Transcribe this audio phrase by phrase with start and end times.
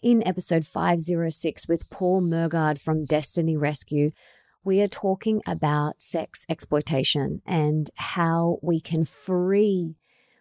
[0.00, 4.12] In episode 506 with Paul Mergard from Destiny Rescue,
[4.62, 9.96] we are talking about sex exploitation and how we can free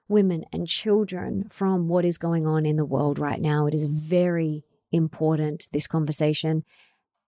[0.07, 3.65] women and children from what is going on in the world right now.
[3.65, 6.63] It is very important, this conversation.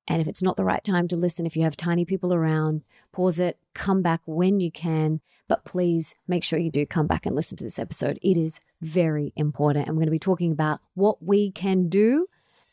[0.09, 2.81] And if it's not the right time to listen, if you have tiny people around,
[3.11, 5.21] pause it, come back when you can.
[5.47, 8.17] But please make sure you do come back and listen to this episode.
[8.21, 9.87] It is very important.
[9.87, 12.27] And we're going to be talking about what we can do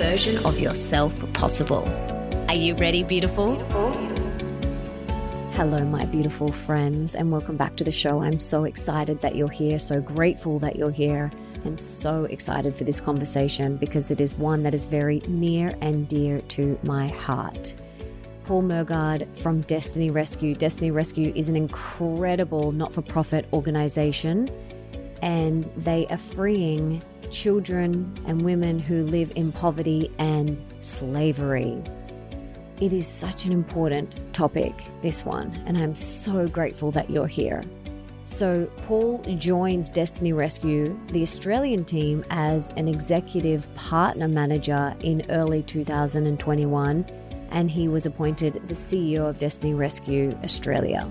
[0.00, 1.86] version of yourself possible.
[2.48, 3.56] Are you ready, beautiful?
[5.52, 8.22] Hello, my beautiful friends, and welcome back to the show.
[8.22, 11.30] I'm so excited that you're here, so grateful that you're here,
[11.64, 16.08] and so excited for this conversation because it is one that is very near and
[16.08, 17.74] dear to my heart.
[18.44, 20.54] Paul Mergard from Destiny Rescue.
[20.54, 24.48] Destiny Rescue is an incredible not for profit organization,
[25.22, 31.82] and they are freeing children and women who live in poverty and slavery.
[32.80, 37.62] It is such an important topic, this one, and I'm so grateful that you're here.
[38.24, 45.62] So, Paul joined Destiny Rescue, the Australian team, as an executive partner manager in early
[45.62, 47.04] 2021,
[47.50, 51.10] and he was appointed the CEO of Destiny Rescue Australia.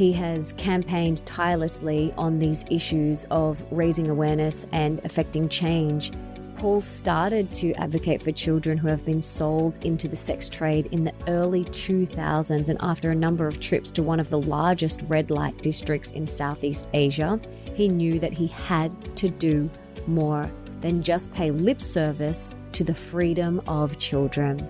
[0.00, 6.10] He has campaigned tirelessly on these issues of raising awareness and affecting change.
[6.56, 11.04] Paul started to advocate for children who have been sold into the sex trade in
[11.04, 15.30] the early 2000s, and after a number of trips to one of the largest red
[15.30, 17.38] light districts in Southeast Asia,
[17.74, 19.68] he knew that he had to do
[20.06, 20.50] more
[20.80, 24.66] than just pay lip service to the freedom of children.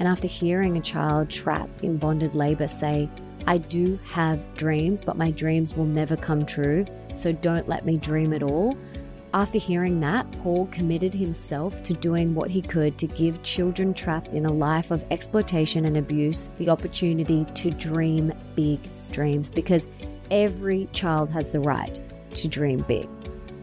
[0.00, 3.08] And after hearing a child trapped in bonded labor say,
[3.46, 6.84] I do have dreams, but my dreams will never come true.
[7.14, 8.76] So don't let me dream at all.
[9.34, 14.28] After hearing that, Paul committed himself to doing what he could to give children trapped
[14.28, 18.80] in a life of exploitation and abuse the opportunity to dream big
[19.12, 19.88] dreams because
[20.30, 23.08] every child has the right to dream big.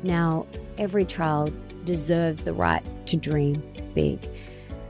[0.04, 0.46] Now,
[0.78, 1.52] every child
[1.86, 3.64] deserves the right to dream
[3.96, 4.30] big.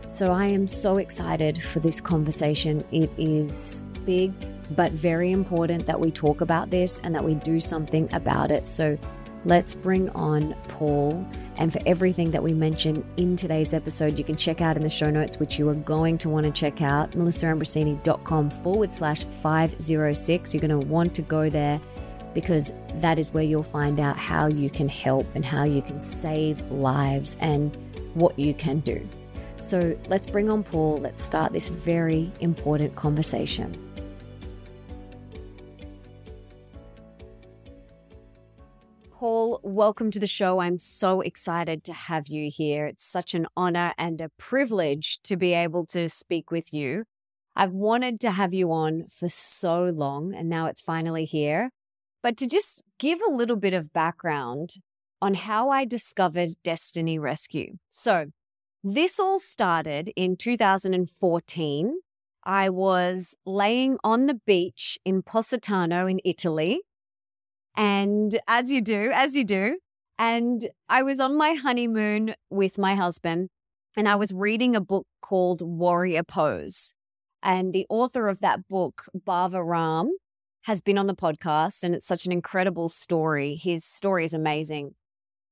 [0.07, 2.83] So I am so excited for this conversation.
[2.91, 4.33] It is big
[4.75, 8.67] but very important that we talk about this and that we do something about it.
[8.67, 8.97] So
[9.45, 11.25] let's bring on Paul.
[11.57, 14.89] And for everything that we mentioned in today's episode, you can check out in the
[14.89, 20.53] show notes, which you are going to want to check out, melissaambrosini.com forward slash 506.
[20.53, 21.79] You're going to want to go there
[22.33, 25.99] because that is where you'll find out how you can help and how you can
[25.99, 27.75] save lives and
[28.15, 29.07] what you can do.
[29.59, 30.97] So let's bring on Paul.
[30.97, 33.82] Let's start this very important conversation.
[39.23, 40.59] Paul, welcome to the show.
[40.59, 42.85] I'm so excited to have you here.
[42.85, 47.05] It's such an honor and a privilege to be able to speak with you.
[47.55, 51.69] I've wanted to have you on for so long, and now it's finally here.
[52.21, 54.71] But to just give a little bit of background
[55.21, 57.77] on how I discovered Destiny Rescue.
[57.89, 58.25] So,
[58.83, 61.95] this all started in 2014.
[62.43, 66.81] I was laying on the beach in Positano in Italy
[67.75, 69.77] and as you do, as you do.
[70.19, 73.49] And I was on my honeymoon with my husband,
[73.95, 76.93] and I was reading a book called Warrior Pose.
[77.41, 80.11] And the author of that book, Bhava Ram,
[80.63, 83.55] has been on the podcast, and it's such an incredible story.
[83.55, 84.95] His story is amazing.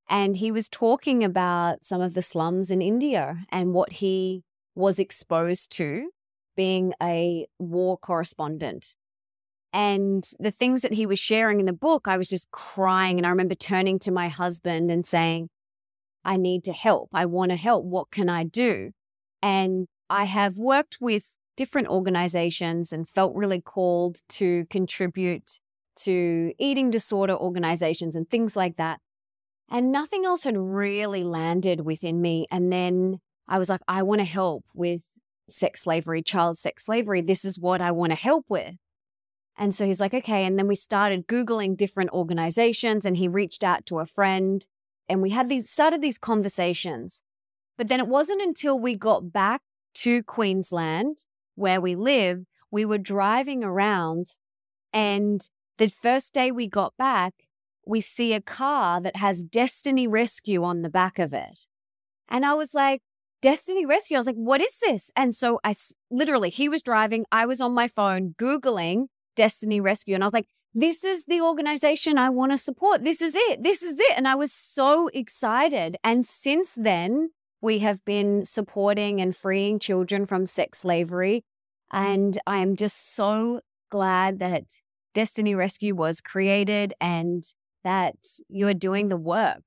[0.10, 4.44] And he was talking about some of the slums in India and what he
[4.76, 6.10] was exposed to
[6.56, 8.94] being a war correspondent.
[9.74, 13.18] And the things that he was sharing in the book, I was just crying.
[13.18, 15.50] And I remember turning to my husband and saying,
[16.26, 17.10] I need to help.
[17.14, 17.86] I want to help.
[17.86, 18.92] What can I do?
[19.42, 25.60] And I have worked with different organizations and felt really called to contribute
[25.96, 29.00] to eating disorder organizations and things like that.
[29.70, 32.46] And nothing else had really landed within me.
[32.52, 35.04] And then I was like, I want to help with
[35.50, 37.22] sex slavery, child sex slavery.
[37.22, 38.76] This is what I want to help with.
[39.58, 40.46] And so he's like, okay.
[40.46, 44.66] And then we started Googling different organizations and he reached out to a friend
[45.08, 47.22] and we had these, started these conversations.
[47.78, 49.62] But then it wasn't until we got back
[49.96, 51.26] to Queensland,
[51.56, 54.38] where we live, we were driving around.
[54.94, 55.42] And
[55.78, 57.34] the first day we got back,
[57.86, 61.68] we see a car that has Destiny Rescue on the back of it.
[62.30, 63.02] And I was like,
[63.42, 64.16] Destiny Rescue.
[64.16, 65.12] I was like, what is this?
[65.16, 65.74] And so I
[66.10, 70.16] literally, he was driving, I was on my phone Googling Destiny Rescue.
[70.16, 73.04] And I was like, this is the organization I want to support.
[73.04, 73.64] This is it.
[73.64, 74.14] This is it.
[74.16, 75.98] And I was so excited.
[76.04, 77.32] And since then,
[77.62, 81.44] we have been supporting and freeing children from sex slavery.
[81.92, 84.64] And I am just so glad that
[85.14, 87.44] Destiny Rescue was created and
[87.84, 88.16] that
[88.48, 89.64] you're doing the work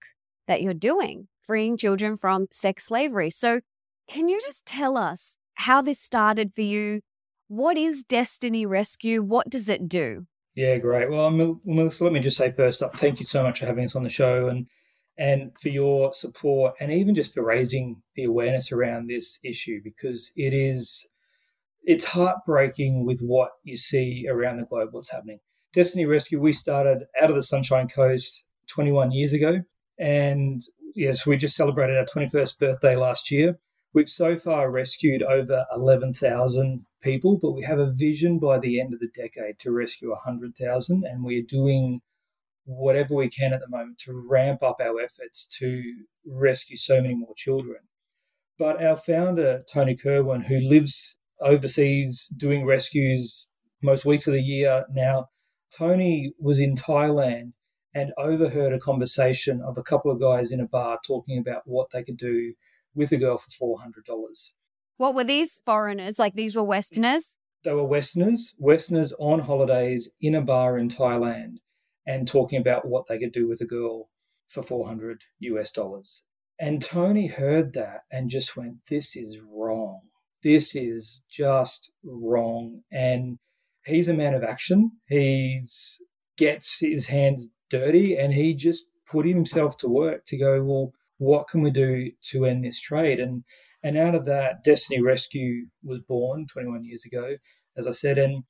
[0.47, 3.31] that you're doing, freeing children from sex slavery.
[3.31, 3.61] So,
[4.09, 7.01] can you just tell us how this started for you?
[7.49, 9.23] What is Destiny Rescue?
[9.23, 10.27] What does it do?
[10.55, 11.11] Yeah, great.
[11.11, 13.97] Well, Melissa, let me just say first up, thank you so much for having us
[13.97, 14.67] on the show and
[15.17, 20.33] and for your support and even just for raising the awareness around this issue because
[20.35, 21.07] it is
[21.85, 25.39] it's heartbreaking with what you see around the globe what's happening.
[25.73, 29.61] Destiny Rescue, we started out of the Sunshine Coast 21 years ago.
[29.99, 30.63] And
[30.95, 33.59] yes, we just celebrated our 21st birthday last year.
[33.93, 38.95] We've so far rescued over 11,000 people, but we have a vision by the end
[38.95, 41.05] of the decade to rescue 100,000.
[41.05, 42.01] And we're doing
[42.65, 45.83] whatever we can at the moment to ramp up our efforts to
[46.27, 47.81] rescue so many more children.
[48.59, 53.49] But our founder, Tony Kirwan, who lives overseas doing rescues
[53.83, 55.29] most weeks of the year now,
[55.77, 57.53] Tony was in Thailand
[57.95, 61.91] and overheard a conversation of a couple of guys in a bar talking about what
[61.91, 62.55] they could do
[62.95, 64.03] with a girl for $400.
[64.97, 66.19] What were these foreigners?
[66.19, 67.37] Like these were Westerners?
[67.65, 71.57] They were Westerners, Westerners on holidays in a bar in Thailand
[72.07, 74.11] and talking about what they could do with a girl
[74.49, 76.23] for 400 US dollars.
[76.61, 80.01] And Tony heard that and just went, This is wrong.
[80.43, 82.83] This is just wrong.
[82.93, 83.39] And
[83.85, 84.93] he's a man of action.
[85.09, 85.63] He
[86.37, 91.49] gets his hands dirty and he just put himself to work to go, Well, what
[91.49, 93.19] can we do to end this trade?
[93.19, 93.45] And
[93.85, 97.37] and out of that, Destiny Rescue was born 21 years ago,
[97.77, 98.17] as I said.
[98.17, 98.45] And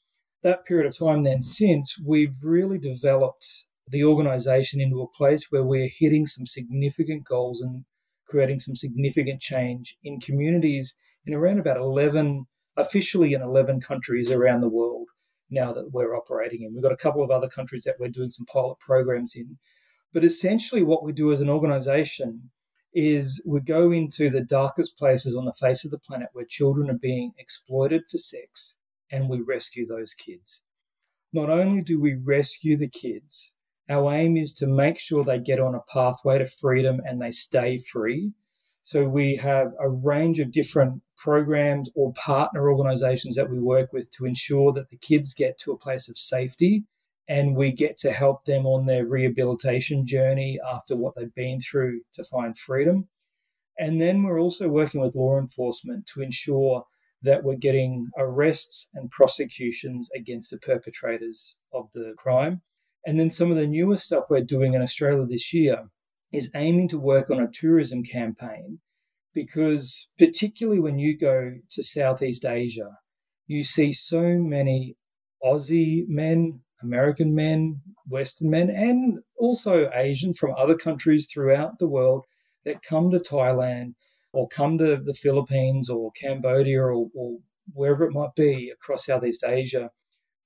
[0.44, 3.44] that period of time then since, we've really developed
[3.88, 7.84] the organization into a place where we're hitting some significant goals and
[8.28, 10.94] creating some significant change in communities
[11.26, 12.46] in around about 11,
[12.76, 15.08] officially in 11 countries around the world
[15.50, 16.72] now that we're operating in.
[16.72, 19.58] We've got a couple of other countries that we're doing some pilot programs in.
[20.12, 22.50] But essentially, what we do as an organization
[22.94, 26.88] is we go into the darkest places on the face of the planet where children
[26.90, 28.76] are being exploited for sex
[29.10, 30.62] and we rescue those kids.
[31.32, 33.52] Not only do we rescue the kids,
[33.88, 37.32] our aim is to make sure they get on a pathway to freedom and they
[37.32, 38.32] stay free.
[38.84, 44.10] So we have a range of different programs or partner organizations that we work with
[44.12, 46.84] to ensure that the kids get to a place of safety
[47.28, 52.00] and we get to help them on their rehabilitation journey after what they've been through
[52.14, 53.08] to find freedom.
[53.78, 56.84] And then we're also working with law enforcement to ensure
[57.22, 62.60] that we're getting arrests and prosecutions against the perpetrators of the crime.
[63.06, 65.88] And then some of the newer stuff we're doing in Australia this year
[66.32, 68.80] is aiming to work on a tourism campaign
[69.34, 72.98] because, particularly when you go to Southeast Asia,
[73.46, 74.96] you see so many
[75.44, 82.24] Aussie men, American men, Western men, and also Asian from other countries throughout the world
[82.64, 83.94] that come to Thailand
[84.32, 87.38] or come to the Philippines or Cambodia or, or
[87.72, 89.90] wherever it might be across Southeast Asia,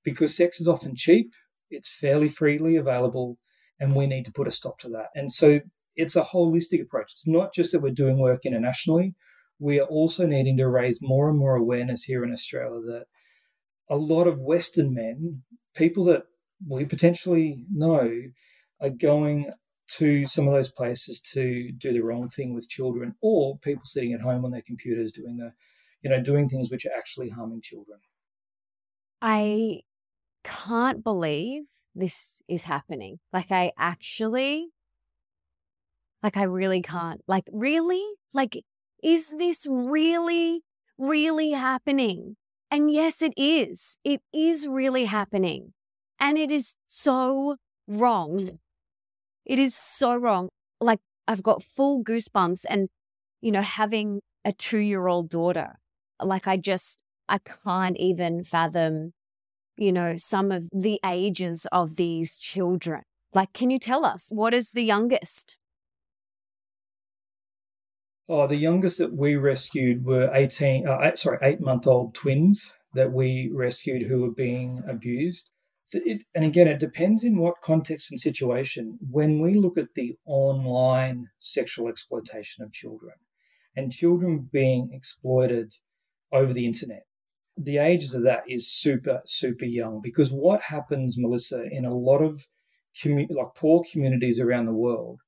[0.03, 1.33] because sex is often cheap,
[1.69, 3.37] it's fairly freely available,
[3.79, 5.07] and we need to put a stop to that.
[5.15, 5.59] And so
[5.95, 7.11] it's a holistic approach.
[7.11, 9.15] It's not just that we're doing work internationally,
[9.59, 13.05] we are also needing to raise more and more awareness here in Australia that
[13.89, 15.43] a lot of Western men,
[15.79, 16.23] people that
[16.67, 18.21] we potentially know,
[18.81, 19.49] are going
[19.97, 24.13] to some of those places to do the wrong thing with children or people sitting
[24.13, 25.51] at home on their computers doing the
[26.01, 27.99] you know doing things which are actually harming children.
[29.21, 29.81] I
[30.43, 31.63] can't believe
[31.95, 33.19] this is happening.
[33.33, 34.67] Like i actually
[36.21, 37.21] like i really can't.
[37.27, 38.05] Like really?
[38.33, 38.57] Like
[39.03, 40.61] is this really
[40.97, 42.35] really happening
[42.71, 45.73] and yes it is it is really happening
[46.19, 47.57] and it is so
[47.87, 48.57] wrong mm.
[49.45, 50.49] it is so wrong.
[50.81, 50.99] Like
[51.29, 52.89] I've got full goosebumps and,
[53.41, 55.77] you know, having a two year old daughter,
[56.23, 59.13] like I just, I can't even fathom,
[59.77, 63.03] you know, some of the ages of these children.
[63.31, 65.58] Like, can you tell us what is the youngest?
[68.31, 72.71] Oh, the youngest that we rescued were 18, uh, eight, sorry, eight month old twins
[72.93, 75.49] that we rescued who were being abused.
[75.93, 78.99] It, and again, it depends in what context and situation.
[79.09, 83.15] When we look at the online sexual exploitation of children
[83.75, 85.73] and children being exploited
[86.31, 87.07] over the internet,
[87.57, 90.01] the ages of that is super, super young.
[90.03, 92.45] Because what happens, Melissa, in a lot of
[92.95, 95.19] commu- like poor communities around the world,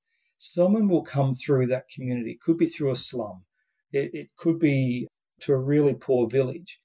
[0.41, 2.31] someone will come through that community.
[2.31, 3.43] It could be through a slum,
[3.91, 5.07] it, it could be
[5.41, 6.79] to a really poor village.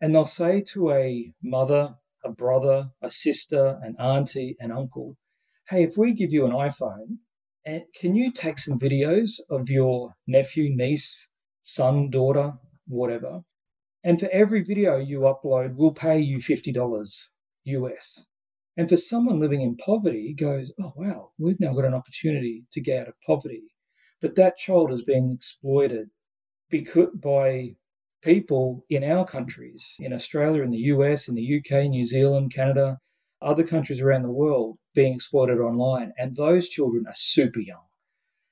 [0.00, 1.94] And they'll say to a mother,
[2.24, 5.16] a brother, a sister, an auntie, an uncle,
[5.68, 7.18] hey, if we give you an iPhone,
[7.66, 11.28] eh, can you take some videos of your nephew, niece,
[11.62, 12.54] son, daughter,
[12.86, 13.42] whatever?
[14.02, 17.28] And for every video you upload, we'll pay you $50
[17.64, 18.26] US.
[18.76, 22.80] And for someone living in poverty, goes, oh, wow, we've now got an opportunity to
[22.80, 23.62] get out of poverty.
[24.20, 26.08] But that child is being exploited
[26.70, 27.76] because, by
[28.22, 32.98] people in our countries, in Australia, in the US, in the UK, New Zealand, Canada,
[33.42, 36.12] other countries around the world, being exploited online.
[36.18, 37.84] And those children are super young.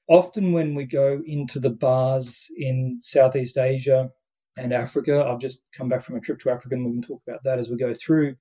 [0.09, 4.11] Often, when we go into the bars in Southeast Asia
[4.57, 7.23] and Africa, I've just come back from a trip to Africa and we can talk
[7.27, 8.37] about that as we go through.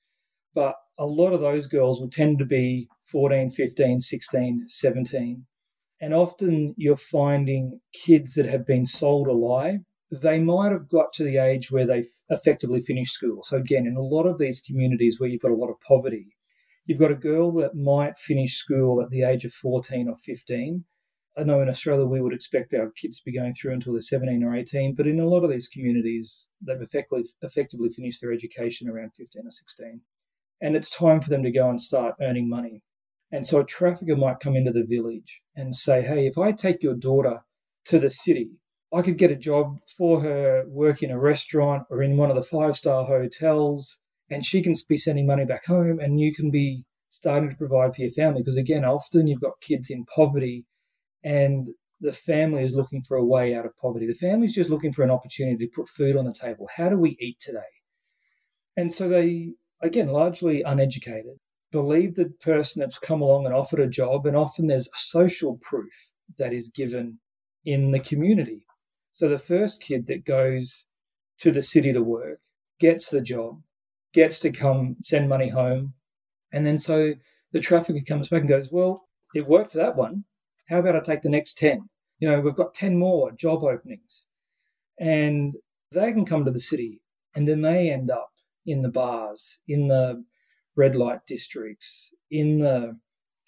[0.53, 5.45] But a lot of those girls will tend to be 14, 15, 16, 17.
[6.01, 9.79] And often you're finding kids that have been sold a lie
[10.11, 13.43] they might have got to the age where they effectively finished school.
[13.43, 16.35] So, again, in a lot of these communities where you've got a lot of poverty,
[16.85, 20.83] you've got a girl that might finish school at the age of 14 or 15.
[21.37, 24.01] I know in Australia we would expect our kids to be going through until they're
[24.01, 28.33] 17 or 18, but in a lot of these communities, they've effectively, effectively finished their
[28.33, 30.01] education around 15 or 16.
[30.61, 32.83] And it's time for them to go and start earning money.
[33.31, 36.83] And so a trafficker might come into the village and say, Hey, if I take
[36.83, 37.41] your daughter
[37.85, 38.51] to the city,
[38.93, 42.35] I could get a job for her, work in a restaurant or in one of
[42.35, 43.99] the five star hotels,
[44.29, 47.95] and she can be sending money back home, and you can be starting to provide
[47.95, 48.41] for your family.
[48.41, 50.65] Because again, often you've got kids in poverty,
[51.23, 51.69] and
[52.01, 54.07] the family is looking for a way out of poverty.
[54.07, 56.67] The family's just looking for an opportunity to put food on the table.
[56.75, 57.59] How do we eat today?
[58.75, 61.37] And so they, again, largely uneducated,
[61.71, 66.11] believe the person that's come along and offered a job, and often there's social proof
[66.37, 67.19] that is given
[67.65, 68.65] in the community.
[69.11, 70.85] So the first kid that goes
[71.39, 72.39] to the city to work
[72.79, 73.61] gets the job,
[74.13, 75.93] gets to come send money home.
[76.53, 77.13] And then so
[77.51, 80.25] the trafficker comes back and goes, Well, it worked for that one.
[80.69, 81.89] How about I take the next 10?
[82.19, 84.25] You know, we've got 10 more job openings.
[84.99, 85.55] And
[85.91, 87.01] they can come to the city
[87.35, 88.30] and then they end up
[88.65, 90.23] in the bars, in the
[90.75, 92.97] red light districts, in the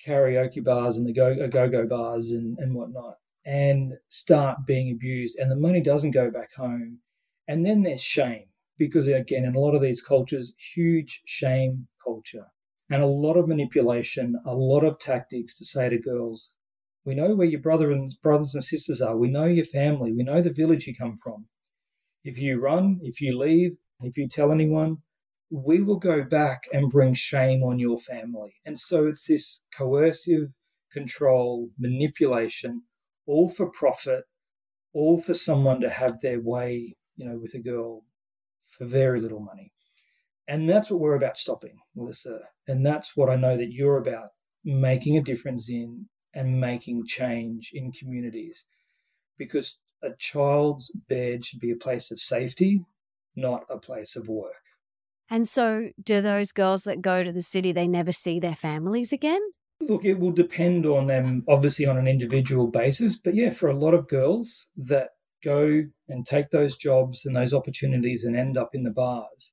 [0.05, 3.15] karaoke bars and the go uh, go bars and, and whatnot
[3.46, 7.00] and start being abused, and the money doesn't go back home.
[7.48, 8.46] And then there's shame,
[8.77, 12.48] because again, in a lot of these cultures, huge shame culture
[12.89, 16.51] and a lot of manipulation, a lot of tactics to say to girls,
[17.05, 19.17] we know where your brother and brothers and sisters are.
[19.17, 20.13] We know your family.
[20.13, 21.48] We know the village you come from.
[22.24, 24.98] If you run, if you leave, if you tell anyone,
[25.50, 28.55] we will go back and bring shame on your family.
[28.65, 30.50] And so it's this coercive
[30.91, 32.83] control, manipulation
[33.25, 34.24] all for profit,
[34.93, 38.03] all for someone to have their way, you know, with a girl
[38.67, 39.72] for very little money.
[40.48, 42.39] And that's what we're about stopping, Melissa.
[42.67, 44.29] And that's what I know that you're about
[44.63, 48.65] making a difference in and making change in communities.
[49.38, 52.83] Because a child's bed should be a place of safety,
[53.35, 54.63] not a place of work.
[55.29, 59.11] And so, do those girls that go to the city, they never see their families
[59.11, 59.41] again?
[59.81, 63.17] Look, it will depend on them, obviously, on an individual basis.
[63.17, 65.09] But yeah, for a lot of girls that
[65.43, 69.51] go and take those jobs and those opportunities and end up in the bars,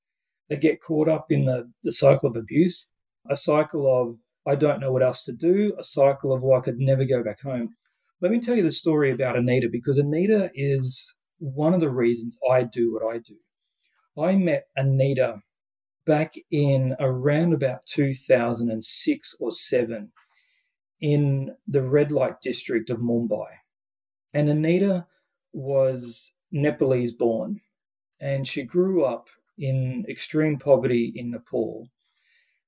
[0.49, 2.89] they get caught up in the, the cycle of abuse,
[3.29, 6.63] a cycle of, I don't know what else to do, a cycle of, well, I
[6.63, 7.71] could never go back home.
[8.21, 12.39] Let me tell you the story about Anita because Anita is one of the reasons
[12.51, 13.37] I do what I do.
[14.19, 15.43] I met Anita
[16.07, 20.13] back in around about 2006 or 7
[21.01, 23.47] in the red light district of Mumbai.
[24.35, 25.07] And Anita
[25.53, 27.61] was Nepalese born
[28.21, 31.89] and she grew up in extreme poverty in Nepal.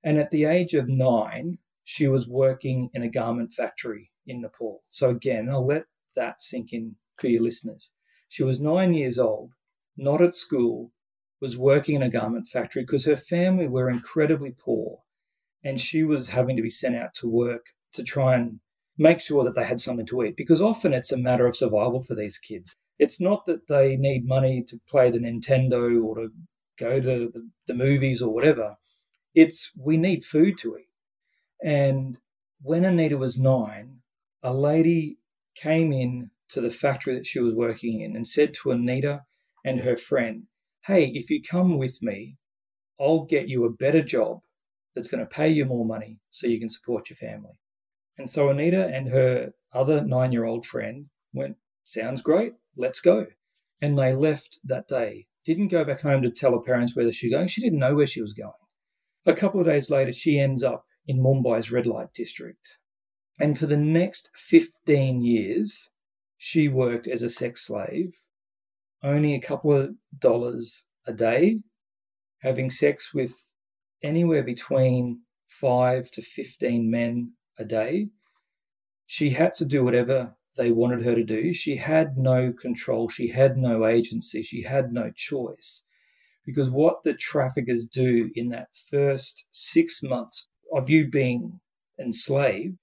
[0.04, 4.82] And at the age of nine, she was working in a garment factory in Nepal.
[4.90, 5.84] So, again, I'll let
[6.16, 7.90] that sink in for your listeners.
[8.28, 9.52] She was nine years old,
[9.96, 10.92] not at school,
[11.42, 15.00] was working in a garment factory because her family were incredibly poor
[15.64, 18.60] and she was having to be sent out to work to try and
[18.96, 22.00] make sure that they had something to eat because often it's a matter of survival
[22.00, 22.76] for these kids.
[22.96, 26.28] It's not that they need money to play the Nintendo or to
[26.78, 28.76] go to the, the movies or whatever.
[29.34, 30.90] It's we need food to eat.
[31.60, 32.18] And
[32.60, 34.02] when Anita was nine,
[34.44, 35.18] a lady
[35.56, 39.22] came in to the factory that she was working in and said to Anita
[39.64, 40.44] and her friend,
[40.86, 42.36] Hey, if you come with me,
[43.00, 44.40] I'll get you a better job
[44.94, 47.58] that's going to pay you more money so you can support your family.
[48.18, 53.26] And so Anita and her other nine year old friend went, Sounds great, let's go.
[53.80, 55.26] And they left that day.
[55.44, 57.48] Didn't go back home to tell her parents where she was going.
[57.48, 58.52] She didn't know where she was going.
[59.24, 62.78] A couple of days later, she ends up in Mumbai's red light district.
[63.40, 65.90] And for the next 15 years,
[66.38, 68.14] she worked as a sex slave,
[69.02, 71.60] only a couple of dollars a day,
[72.40, 73.34] having sex with
[74.02, 78.08] anywhere between five to 15 men a day.
[79.06, 81.52] She had to do whatever they wanted her to do.
[81.52, 83.08] She had no control.
[83.08, 84.42] She had no agency.
[84.42, 85.82] She had no choice.
[86.44, 91.60] Because what the traffickers do in that first six months of you being
[91.98, 92.76] enslaved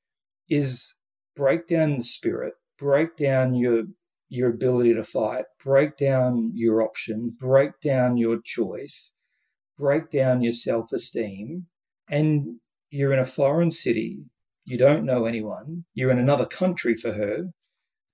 [0.50, 0.96] is
[1.36, 3.84] break down the spirit, break down your
[4.30, 9.12] your ability to fight, break down your option, break down your choice,
[9.78, 11.66] break down your self-esteem,
[12.10, 12.60] and
[12.92, 14.20] you're in a foreign city,
[14.66, 17.46] you don't know anyone, you're in another country for her.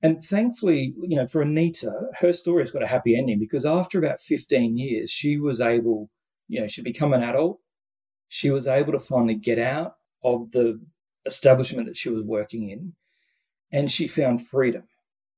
[0.01, 4.21] And thankfully, you know, for Anita, her story's got a happy ending because after about
[4.21, 6.09] 15 years, she was able,
[6.47, 7.59] you know, she'd become an adult.
[8.29, 10.79] She was able to finally get out of the
[11.25, 12.93] establishment that she was working in.
[13.71, 14.83] And she found freedom.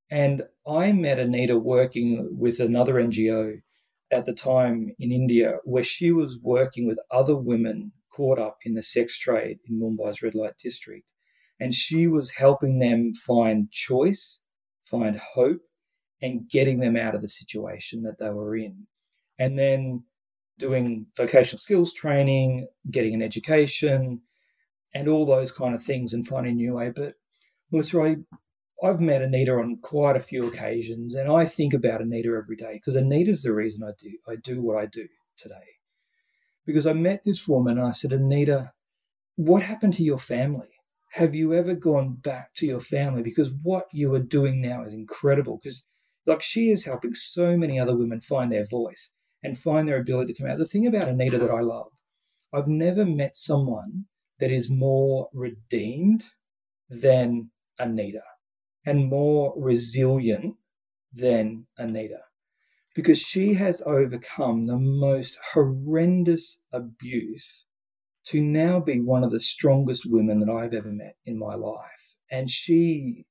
[0.09, 3.61] And I met Anita working with another NGO
[4.11, 8.73] at the time in India where she was working with other women caught up in
[8.73, 11.05] the sex trade in Mumbai's red light district.
[11.59, 14.41] And she was helping them find choice,
[14.83, 15.61] find hope,
[16.21, 18.87] and getting them out of the situation that they were in.
[19.37, 20.03] And then
[20.57, 24.21] doing vocational skills training, getting an education,
[24.95, 26.91] and all those kind of things and finding a new way.
[26.95, 27.15] But
[27.71, 28.15] Melissa, I,
[28.83, 32.73] I've met Anita on quite a few occasions, and I think about Anita every day
[32.73, 35.55] because Anita's the reason I do I do what I do today.
[36.65, 38.73] Because I met this woman and I said, Anita,
[39.35, 40.67] what happened to your family?
[41.13, 43.23] Have you ever gone back to your family?
[43.23, 45.59] Because what you are doing now is incredible.
[45.63, 45.83] Because
[46.27, 49.09] like she is helping so many other women find their voice
[49.41, 50.57] and find their ability to come out.
[50.59, 51.91] The thing about Anita that I love,
[52.53, 54.05] I've never met someone
[54.39, 56.25] that is more redeemed
[56.89, 58.21] than Anita
[58.87, 60.55] and more resilient
[61.13, 62.21] than Anita
[62.95, 67.65] because she has overcome the most horrendous abuse
[68.25, 72.15] to now be one of the strongest women that I've ever met in my life.
[72.31, 73.25] And she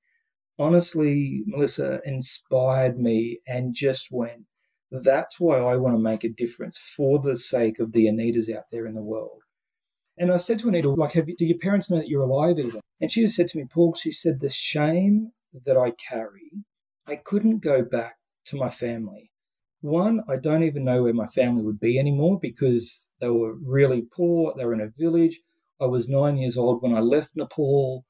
[0.59, 4.45] honestly, Melissa, inspired me and just went,
[4.90, 8.64] that's why I want to make a difference for the sake of the Anitas out
[8.71, 9.40] there in the world.
[10.19, 12.81] And I said to Anita, like, have do your parents know that you're alive even?
[13.01, 15.33] And she just said to me, Paul, she said, the shame
[15.64, 16.51] that I carry,
[17.07, 18.16] I couldn't go back
[18.47, 19.31] to my family.
[19.81, 24.03] One, I don't even know where my family would be anymore because they were really
[24.03, 24.55] poor.
[24.57, 25.40] They were in a village.
[25.81, 28.05] I was nine years old when I left Nepal.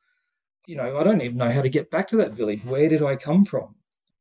[0.67, 2.65] You know, I don't even know how to get back to that village.
[2.65, 3.77] Where did I come from?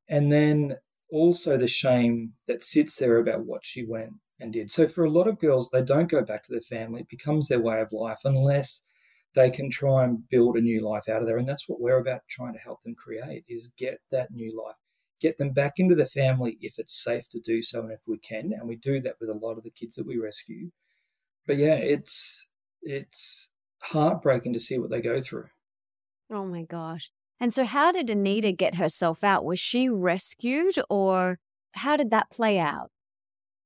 [0.09, 0.77] And then
[1.11, 4.69] also the shame that sits there about what she went and did.
[4.71, 7.01] So for a lot of girls, they don't go back to their family.
[7.01, 8.83] It becomes their way of life unless
[9.35, 11.37] they can try and build a new life out of there.
[11.37, 14.77] And that's what we're about trying to help them create is get that new life,
[15.21, 18.17] get them back into the family if it's safe to do so and if we
[18.17, 18.53] can.
[18.53, 20.71] And we do that with a lot of the kids that we rescue.
[21.45, 22.45] But yeah, it's
[22.81, 23.49] it's
[23.81, 25.47] heartbreaking to see what they go through.
[26.31, 27.11] Oh my gosh.
[27.39, 29.43] And so how did Anita get herself out?
[29.43, 31.39] Was she rescued or
[31.73, 32.89] how did that play out?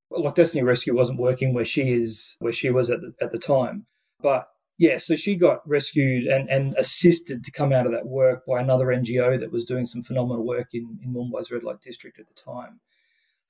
[0.09, 3.31] Well, like Destiny Rescue wasn't working where she is where she was at the, at
[3.31, 3.85] the time.
[4.21, 4.47] But
[4.79, 8.61] yeah, so she got rescued and, and assisted to come out of that work by
[8.61, 12.27] another NGO that was doing some phenomenal work in, in Mumbai's red light district at
[12.29, 12.79] the time.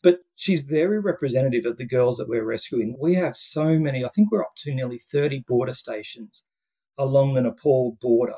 [0.01, 2.97] But she's very representative of the girls that we're rescuing.
[2.99, 6.45] We have so many, I think we're up to nearly 30 border stations
[6.97, 8.33] along the Nepal border,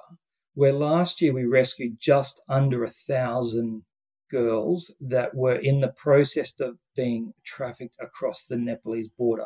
[0.54, 3.84] where last year we rescued just under a thousand
[4.30, 9.46] girls that were in the process of being trafficked across the Nepalese border.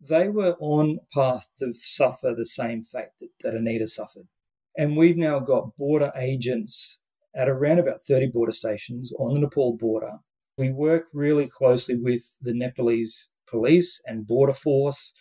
[0.00, 4.28] They were on path to suffer the same fate that, that Anita suffered.
[4.76, 6.98] And we've now got border agents
[7.34, 10.18] at around about 30 border stations on the Nepal border.
[10.56, 15.12] We work really closely with the Nepalese police and border force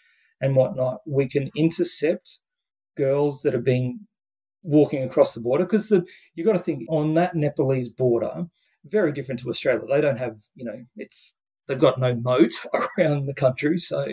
[0.42, 1.00] and whatnot.
[1.06, 2.40] We can intercept
[2.96, 4.08] girls that are being
[4.62, 5.92] walking across the border because
[6.36, 8.46] you've got to think on that Nepalese border,
[8.86, 9.86] very different to Australia.
[9.90, 11.34] They don't have, you know, it's
[11.68, 12.54] they've got no moat
[12.98, 13.78] around the country.
[13.78, 14.06] So,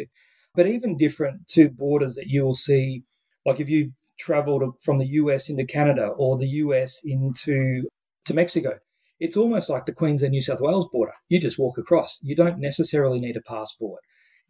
[0.57, 3.05] but even different to borders that you will see,
[3.45, 7.83] like if you traveled from the US into Canada or the US into
[8.25, 8.79] to Mexico,
[9.21, 11.13] it's almost like the Queensland New South Wales border.
[11.29, 12.19] You just walk across.
[12.23, 14.01] You don't necessarily need a passport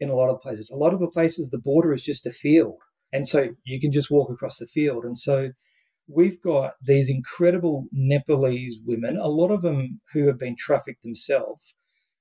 [0.00, 0.70] in a lot of places.
[0.70, 2.78] A lot of the places, the border is just a field.
[3.12, 5.04] And so you can just walk across the field.
[5.04, 5.50] And so
[6.08, 11.74] we've got these incredible Nepalese women, a lot of them who have been trafficked themselves,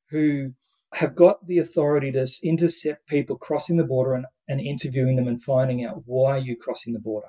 [0.10, 0.54] who
[0.96, 5.44] have got the authority to intercept people crossing the border and, and interviewing them and
[5.44, 7.28] finding out why you're crossing the border.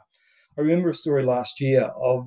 [0.57, 2.27] I remember a story last year of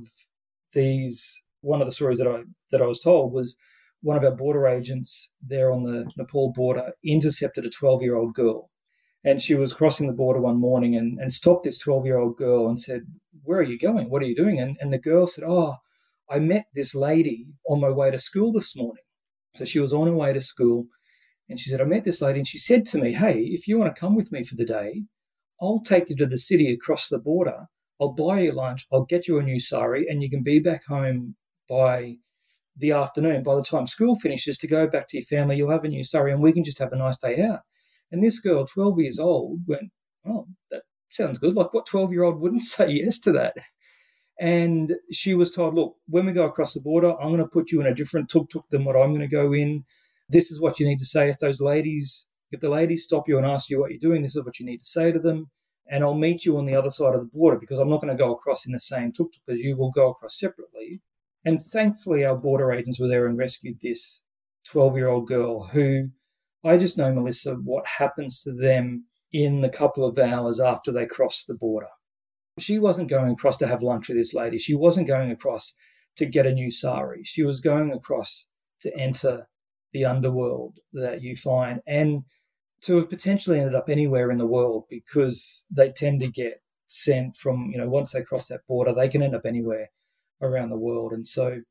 [0.73, 1.41] these.
[1.61, 3.55] One of the stories that I that I was told was
[4.01, 8.33] one of our border agents there on the Nepal border intercepted a 12 year old
[8.33, 8.69] girl.
[9.23, 12.37] And she was crossing the border one morning and, and stopped this 12 year old
[12.37, 13.03] girl and said,
[13.43, 14.09] Where are you going?
[14.09, 14.59] What are you doing?
[14.59, 15.77] And, and the girl said, Oh,
[16.29, 19.03] I met this lady on my way to school this morning.
[19.55, 20.87] So she was on her way to school
[21.49, 23.79] and she said, I met this lady and she said to me, Hey, if you
[23.79, 25.03] want to come with me for the day,
[25.61, 27.67] I'll take you to the city across the border.
[27.99, 28.87] I'll buy you lunch.
[28.93, 31.35] I'll get you a new sari and you can be back home
[31.67, 32.17] by
[32.77, 35.83] the afternoon, by the time school finishes, to go back to your family, you'll have
[35.83, 37.59] a new sari and we can just have a nice day out.
[38.11, 39.91] And this girl, 12 years old, went,
[40.25, 41.55] Oh, that sounds good.
[41.55, 43.55] Like, what 12 year old wouldn't say yes to that?
[44.39, 47.71] And she was told, Look, when we go across the border, I'm going to put
[47.71, 49.83] you in a different tuk tuk than what I'm going to go in.
[50.29, 51.29] This is what you need to say.
[51.29, 54.35] If those ladies, if the ladies stop you and ask you what you're doing, this
[54.35, 55.49] is what you need to say to them.
[55.91, 58.15] And I'll meet you on the other side of the border because I'm not going
[58.15, 61.01] to go across in the same tuk tuk as you will go across separately.
[61.43, 64.21] And thankfully, our border agents were there and rescued this
[64.65, 66.09] 12 year old girl who
[66.63, 71.05] I just know, Melissa, what happens to them in the couple of hours after they
[71.05, 71.87] cross the border.
[72.57, 74.57] She wasn't going across to have lunch with this lady.
[74.57, 75.73] She wasn't going across
[76.17, 77.21] to get a new sari.
[77.23, 78.47] She was going across
[78.81, 79.47] to enter
[79.93, 82.23] the underworld that you find and
[82.81, 87.35] to have potentially ended up anywhere in the world because they tend to get sent
[87.35, 89.89] from, you know, once they cross that border, they can end up anywhere
[90.41, 91.11] around the world.
[91.11, 91.61] And so,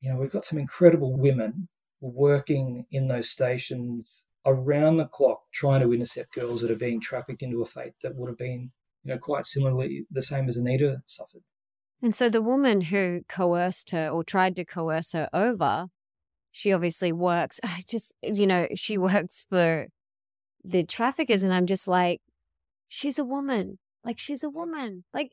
[0.00, 1.68] you know, we've got some incredible women
[2.00, 7.42] working in those stations around the clock trying to intercept girls that are being trafficked
[7.42, 8.70] into a fate that would have been,
[9.02, 11.42] you know, quite similarly the same as Anita suffered.
[12.02, 15.88] And so the woman who coerced her or tried to coerce her over,
[16.56, 17.58] she obviously works.
[17.64, 19.88] I just, you know, she works for
[20.62, 21.42] the traffickers.
[21.42, 22.20] And I'm just like,
[22.88, 23.78] she's a woman.
[24.04, 25.02] Like, she's a woman.
[25.12, 25.32] Like,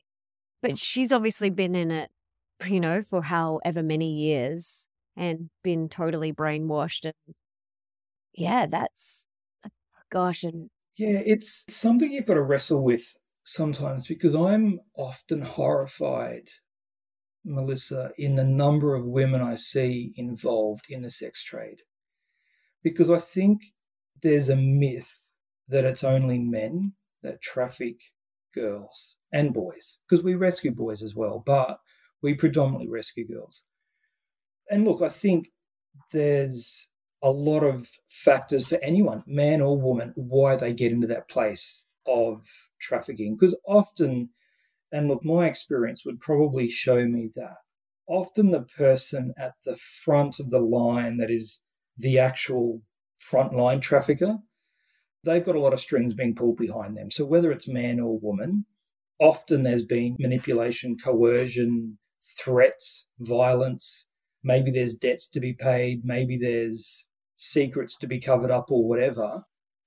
[0.60, 2.10] but she's obviously been in it
[2.66, 7.04] you know, for however many years and been totally brainwashed.
[7.04, 7.34] And
[8.34, 9.26] yeah, that's,
[9.64, 9.68] uh,
[10.10, 10.42] gosh.
[10.42, 16.48] And yeah, it's something you've got to wrestle with sometimes because I'm often horrified,
[17.44, 21.82] Melissa, in the number of women I see involved in the sex trade.
[22.82, 23.62] Because I think
[24.22, 25.30] there's a myth
[25.68, 27.96] that it's only men that traffic
[28.54, 31.42] girls and boys, because we rescue boys as well.
[31.44, 31.78] But
[32.22, 33.64] we predominantly rescue girls.
[34.70, 35.48] And look, I think
[36.12, 36.88] there's
[37.22, 41.84] a lot of factors for anyone, man or woman, why they get into that place
[42.06, 42.46] of
[42.80, 43.36] trafficking.
[43.36, 44.30] Because often,
[44.92, 47.56] and look, my experience would probably show me that
[48.06, 51.60] often the person at the front of the line that is
[51.96, 52.82] the actual
[53.30, 54.38] frontline trafficker,
[55.24, 57.10] they've got a lot of strings being pulled behind them.
[57.10, 58.66] So whether it's man or woman,
[59.18, 61.98] often there's been manipulation, coercion,
[62.38, 64.06] threats, violence.
[64.44, 66.04] Maybe there's debts to be paid.
[66.04, 69.42] Maybe there's secrets to be covered up or whatever.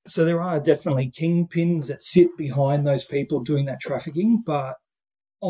[0.08, 4.76] So there are definitely kingpins that sit behind those people doing that trafficking, but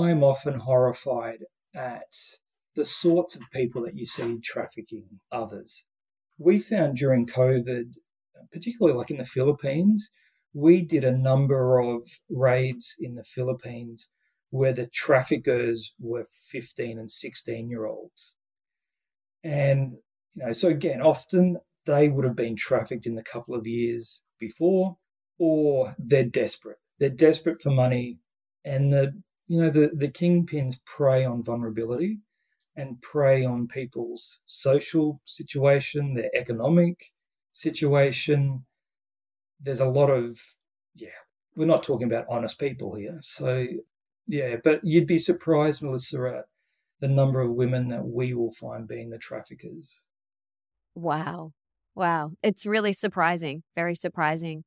[0.04, 2.14] I'm often horrified at
[2.76, 5.84] the sorts of people that you see trafficking others.
[6.38, 7.94] We found during COVID,
[8.52, 10.10] particularly like in the Philippines,
[10.54, 14.10] we did a number of raids in the Philippines
[14.50, 18.36] where the traffickers were 15 and 16 year olds.
[19.44, 19.98] And,
[20.34, 24.22] you know, so again, often they would have been trafficked in the couple of years
[24.40, 24.98] before,
[25.38, 26.78] or they're desperate.
[27.00, 28.20] They're desperate for money.
[28.64, 32.20] And the, you know, the, the kingpins prey on vulnerability
[32.76, 37.12] and prey on people's social situation, their economic
[37.54, 38.66] situation.
[39.60, 40.40] There's a lot of,
[40.94, 41.10] yeah,
[41.56, 43.20] we're not talking about honest people here.
[43.22, 43.68] So
[44.28, 46.46] yeah, but you'd be surprised, Melissa, at
[47.00, 50.00] the number of women that we will find being the traffickers.
[50.96, 51.52] Wow.
[51.94, 52.32] Wow.
[52.42, 53.64] It's really surprising.
[53.76, 54.64] Very surprising.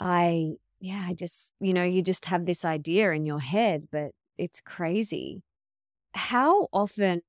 [0.00, 0.54] I,
[0.86, 4.60] yeah, I just, you know, you just have this idea in your head, but it's
[4.60, 5.42] crazy.
[6.14, 7.22] How often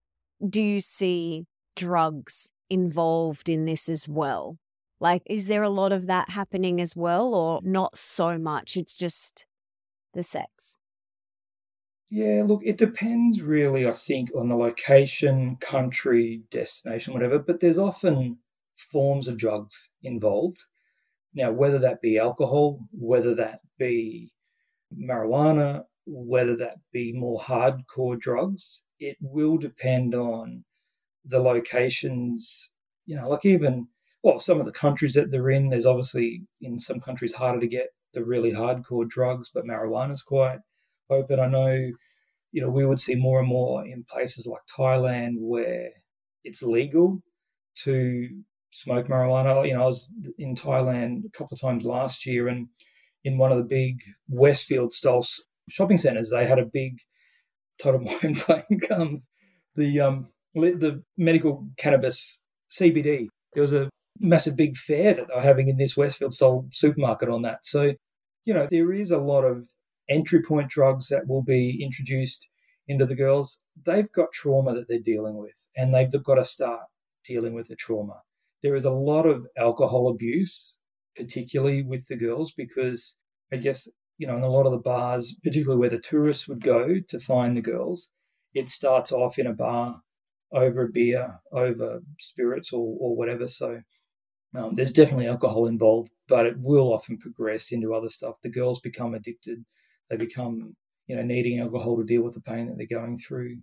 [0.48, 4.58] do you see drugs involved in this as well?
[5.00, 8.78] Like, is there a lot of that happening as well, or not so much?
[8.78, 9.48] It's just
[10.14, 10.78] the sex.
[12.12, 17.80] Yeah, look, it depends really, I think, on the location, country, destination, whatever, but there's
[17.80, 18.38] often
[18.76, 20.64] forms of drugs involved.
[21.38, 24.34] Now, whether that be alcohol, whether that be
[24.92, 30.66] marijuana, whether that be more hardcore drugs, it will depend on
[31.26, 32.72] the locations,
[33.06, 33.88] you know, like even,
[34.24, 37.68] well, some of the countries that they're in, there's obviously in some countries harder to
[37.68, 40.58] get the really hardcore drugs, but marijuana is quite
[41.12, 41.40] open.
[41.40, 41.92] I know,
[42.52, 45.92] you know, we would see more and more in places like Thailand where
[46.44, 47.22] it's legal
[47.84, 48.28] to
[48.78, 49.68] smoke marijuana.
[49.68, 52.68] You know, I was in Thailand a couple of times last year, and
[53.24, 55.26] in one of the big Westfield style
[55.70, 57.00] shopping centers, they had a big
[57.82, 59.24] total mind playing um,
[59.76, 63.28] the um, the medical cannabis CBD.
[63.54, 67.42] There was a massive big fair that they're having in this Westfield style supermarket on
[67.44, 67.66] that.
[67.66, 67.94] So,
[68.46, 69.68] you know, there is a lot of
[70.10, 72.48] entry point drugs that will be introduced
[72.88, 73.60] into the girls.
[73.86, 76.82] They've got trauma that they're dealing with, and they've got to start
[77.26, 78.22] dealing with the trauma.
[78.64, 80.78] There is a lot of alcohol abuse,
[81.16, 83.16] particularly with the girls, because
[83.52, 86.64] I guess, you know, in a lot of the bars, particularly where the tourists would
[86.64, 88.10] go to find the girls,
[88.54, 90.02] it starts off in a bar
[90.52, 93.48] over beer, over spirits or, or whatever.
[93.48, 93.82] So
[94.56, 98.36] um, there's definitely alcohol involved, but it will often progress into other stuff.
[98.42, 99.64] The girls become addicted.
[100.10, 100.76] They become,
[101.08, 103.58] you know, needing alcohol to deal with the pain that they're going through.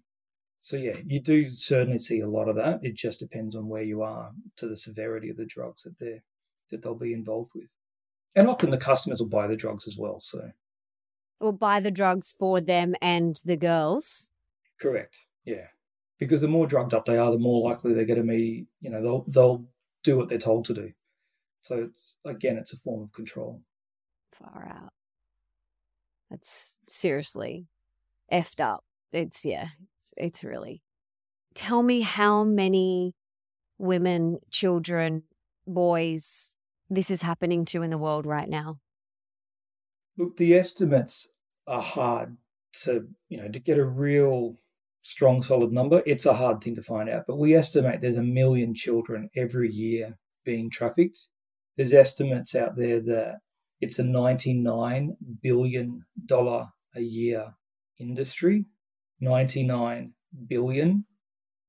[0.65, 2.81] So yeah, you do certainly see a lot of that.
[2.83, 6.23] It just depends on where you are to the severity of the drugs that they
[6.71, 7.69] that they'll be involved with.
[8.35, 10.21] And often the customers will buy the drugs as well.
[10.21, 10.51] So
[11.39, 14.31] will buy the drugs for them and the girls.
[14.81, 15.27] Correct.
[15.45, 15.67] Yeah
[16.19, 18.91] because the more drugged up they are, the more likely they're going to be, you
[18.91, 19.65] know, they'll they'll
[20.03, 20.93] do what they're told to do.
[21.63, 23.63] So it's again, it's a form of control.
[24.33, 24.93] Far out.
[26.31, 27.67] That's seriously
[28.33, 28.85] effed up.
[29.15, 30.83] It's yeah, it's, it's really.
[31.55, 33.15] Tell me how many
[33.79, 35.23] women, children,
[35.67, 36.57] boys
[36.91, 38.79] this is happening to in the world right now.
[40.17, 41.29] Look, the estimates
[41.67, 42.37] are hard
[42.85, 44.57] to you know to get a real
[45.03, 46.03] strong, solid number.
[46.07, 49.71] It's a hard thing to find out, but we estimate there's a million children every
[49.71, 51.19] year being trafficked.
[51.77, 53.39] There's estimates out there that
[53.81, 57.55] it's a $99 billion a year
[57.99, 58.67] industry.
[59.21, 60.13] 99
[60.49, 61.05] billion.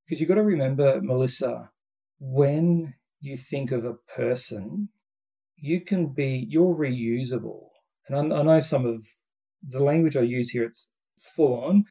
[0.06, 1.72] Because you've got to remember, Melissa,
[2.20, 4.90] when you think of a person,
[5.58, 7.70] you can be, you're reusable.
[8.08, 9.06] And I, I know some of
[9.68, 10.88] the language I use here, it's
[11.20, 11.86] full on,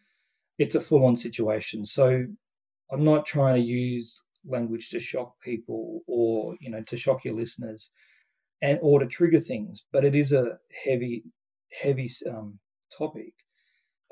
[0.59, 1.85] it's a full on situation.
[1.85, 2.27] So
[2.93, 7.35] I'm not trying to use language to shock people or, you know, to shock your
[7.35, 7.91] listeners
[8.63, 11.25] and or to trigger things, but it is a heavy,
[11.81, 12.59] heavy um,
[12.97, 13.33] topic.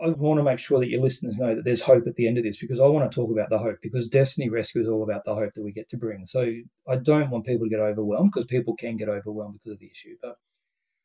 [0.01, 2.39] I want to make sure that your listeners know that there's hope at the end
[2.39, 5.03] of this because I want to talk about the hope because Destiny Rescue is all
[5.03, 6.27] about the hope that we get to bring.
[6.27, 6.53] So
[6.89, 9.91] I don't want people to get overwhelmed because people can get overwhelmed because of the
[9.91, 10.17] issue.
[10.21, 10.37] But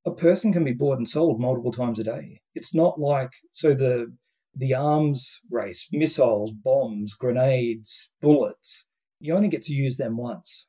[0.06, 2.42] a person can be bought and sold multiple times a day.
[2.56, 4.14] It's not like so the
[4.56, 8.86] the arms race, missiles, bombs, grenades, bullets,
[9.20, 10.68] you only get to use them once.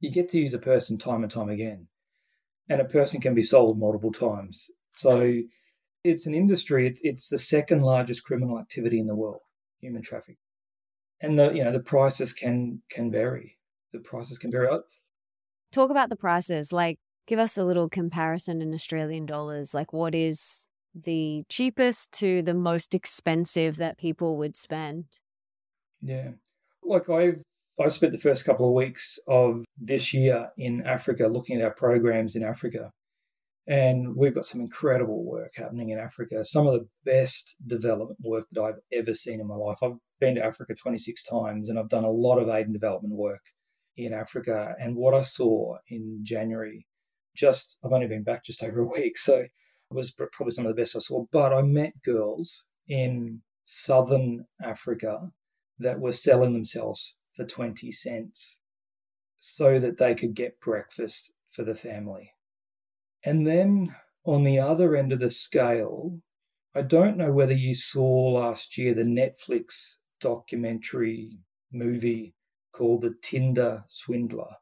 [0.00, 1.88] You get to use a person time and time again.
[2.68, 4.70] And a person can be sold multiple times.
[4.94, 5.40] So
[6.04, 9.40] it's an industry, it's, it's the second largest criminal activity in the world,
[9.80, 10.36] human trafficking.
[11.20, 13.58] And the you know the prices can can vary.
[13.92, 14.68] The prices can vary.
[15.70, 16.72] Talk about the prices.
[16.72, 19.74] Like give us a little comparison in Australian dollars.
[19.74, 25.04] Like what is the cheapest to the most expensive that people would spend?
[26.00, 26.30] Yeah.
[26.82, 27.42] Like I've
[27.78, 31.74] I spent the first couple of weeks of this year in Africa looking at our
[31.74, 32.90] programs in Africa.
[33.66, 36.44] And we've got some incredible work happening in Africa.
[36.44, 39.78] Some of the best development work that I've ever seen in my life.
[39.82, 43.14] I've been to Africa 26 times and I've done a lot of aid and development
[43.14, 43.42] work
[43.96, 44.74] in Africa.
[44.80, 46.86] And what I saw in January,
[47.36, 49.18] just, I've only been back just over a week.
[49.18, 49.50] So it
[49.90, 51.26] was probably some of the best I saw.
[51.30, 55.30] But I met girls in southern Africa
[55.78, 58.58] that were selling themselves for 20 cents
[59.38, 62.32] so that they could get breakfast for the family.
[63.24, 66.20] And then on the other end of the scale,
[66.74, 71.38] I don't know whether you saw last year the Netflix documentary
[71.72, 72.34] movie
[72.72, 74.56] called The Tinder Swindler.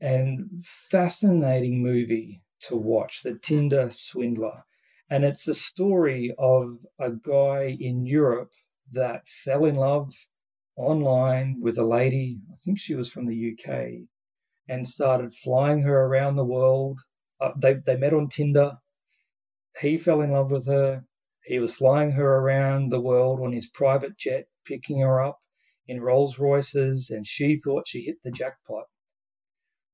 [0.00, 4.64] And fascinating movie to watch, The Tinder Swindler.
[5.08, 8.52] And it's a story of a guy in Europe
[8.90, 10.12] that fell in love
[10.76, 14.06] online with a lady, I think she was from the UK,
[14.68, 17.00] and started flying her around the world.
[17.42, 18.78] Uh, they, they met on Tinder.
[19.80, 21.04] He fell in love with her.
[21.44, 25.38] He was flying her around the world on his private jet, picking her up
[25.88, 28.84] in Rolls Royces, and she thought she hit the jackpot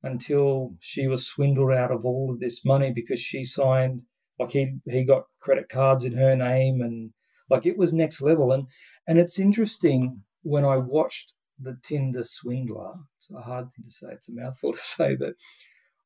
[0.02, 4.02] until she was swindled out of all of this money because she signed
[4.38, 7.10] like he he got credit cards in her name and
[7.50, 8.66] like it was next level and
[9.08, 12.92] and it's interesting when I watched the Tinder swindler.
[13.16, 14.06] It's a hard thing to say.
[14.12, 15.34] It's a mouthful to say, but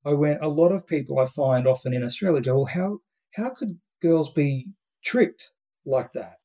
[0.05, 0.43] I went.
[0.43, 2.99] A lot of people I find often in Australia go, "Well, how
[3.35, 4.69] how could girls be
[5.05, 5.53] tricked
[5.85, 6.37] like that?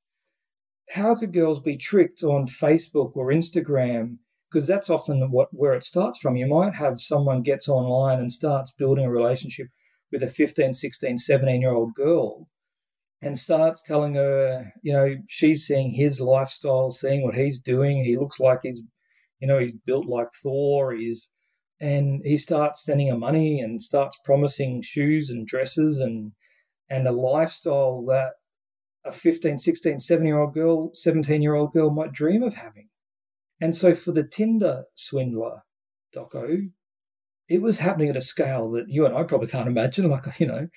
[0.91, 4.17] How could girls be tricked on Facebook or Instagram?"
[4.49, 6.35] Because that's often what where it starts from.
[6.37, 9.67] You might have someone gets online and starts building a relationship
[10.11, 12.47] with a 15, 16, 17 year old girl
[13.21, 18.03] and starts telling her, you know, she's seeing his lifestyle, seeing what he's doing.
[18.03, 18.81] He looks like he's,
[19.39, 20.93] you know, he's built like Thor.
[20.93, 21.31] He's,
[21.79, 26.31] and he starts sending her money and starts promising shoes and dresses and,
[26.89, 28.33] and a lifestyle that
[29.05, 32.89] a 15, 16, 17 year old girl, 17 year old girl might dream of having.
[33.61, 35.63] And so for the Tinder swindler,
[36.15, 36.69] Doco,
[37.47, 40.09] it was happening at a scale that you and I probably can't imagine.
[40.09, 40.67] Like, you know,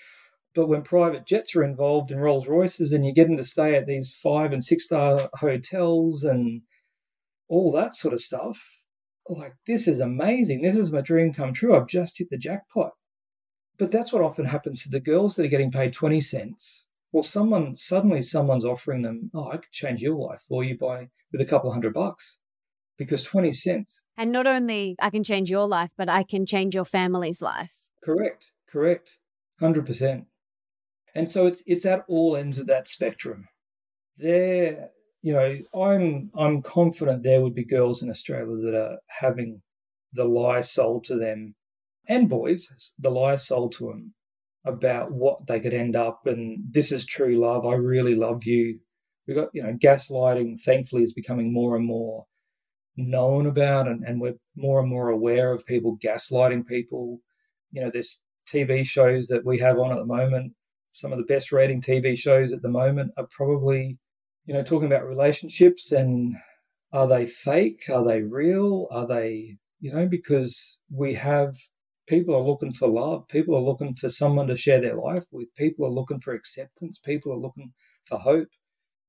[0.55, 3.87] but when private jets are involved in Rolls Royces and you're getting to stay at
[3.87, 6.63] these five and six star hotels and
[7.49, 8.80] all that sort of stuff,
[9.39, 10.63] like, this is amazing.
[10.63, 11.77] This is my dream come true.
[11.77, 12.93] I've just hit the jackpot.
[13.79, 16.87] But that's what often happens to the girls that are getting paid 20 cents.
[17.13, 21.09] Well, someone suddenly someone's offering them, oh, I could change your life for you by
[21.33, 22.39] with a couple hundred bucks
[22.99, 24.03] because 20 cents.
[24.17, 27.91] And not only I can change your life, but I can change your family's life.
[28.05, 28.53] Correct.
[28.69, 29.19] Correct.
[29.61, 30.27] 100%.
[31.15, 33.49] And so it's it's at all ends of that spectrum.
[34.17, 34.91] There,
[35.23, 39.63] you know, I'm I'm confident there would be girls in Australia that are having
[40.13, 41.55] the lie sold to them,
[42.09, 44.15] and boys, the lie sold to them
[44.65, 47.67] about what they could end up, and this is true love.
[47.67, 48.81] I really love you.
[49.27, 50.61] We got you know gaslighting.
[50.61, 52.27] Thankfully, is becoming more and more
[52.97, 57.21] known about, and, and we're more and more aware of people gaslighting people.
[57.73, 58.21] You know, there's
[58.53, 60.55] TV shows that we have on at the moment
[60.93, 63.99] some of the best rating TV shows at the moment are probably,
[64.47, 66.35] you know, talking about relationships and
[66.93, 67.83] are they fake?
[67.93, 68.89] Are they real?
[68.91, 71.55] Are they, you know, because we have
[72.11, 73.29] people are looking for love.
[73.29, 75.55] People are looking for someone to share their life with.
[75.57, 76.99] People are looking for acceptance.
[76.99, 77.73] People are looking
[78.05, 78.49] for hope.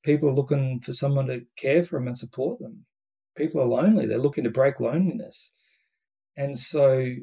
[0.03, 2.85] People are looking for someone to care for them and support them.
[3.35, 4.05] People are lonely.
[4.05, 5.51] They're looking to break loneliness.
[6.37, 7.15] And so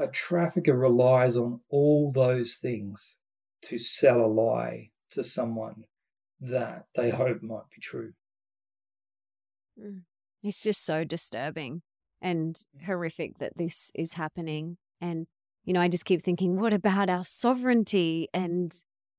[0.00, 3.18] a trafficker relies on all those things
[3.62, 5.84] to sell a lie to someone
[6.40, 8.12] that they hope might be true.
[9.80, 10.02] Mm.
[10.42, 11.82] It's just so disturbing
[12.20, 14.78] and horrific that this is happening.
[15.00, 15.26] And,
[15.64, 18.28] you know, I just keep thinking, what about our sovereignty?
[18.32, 18.74] And,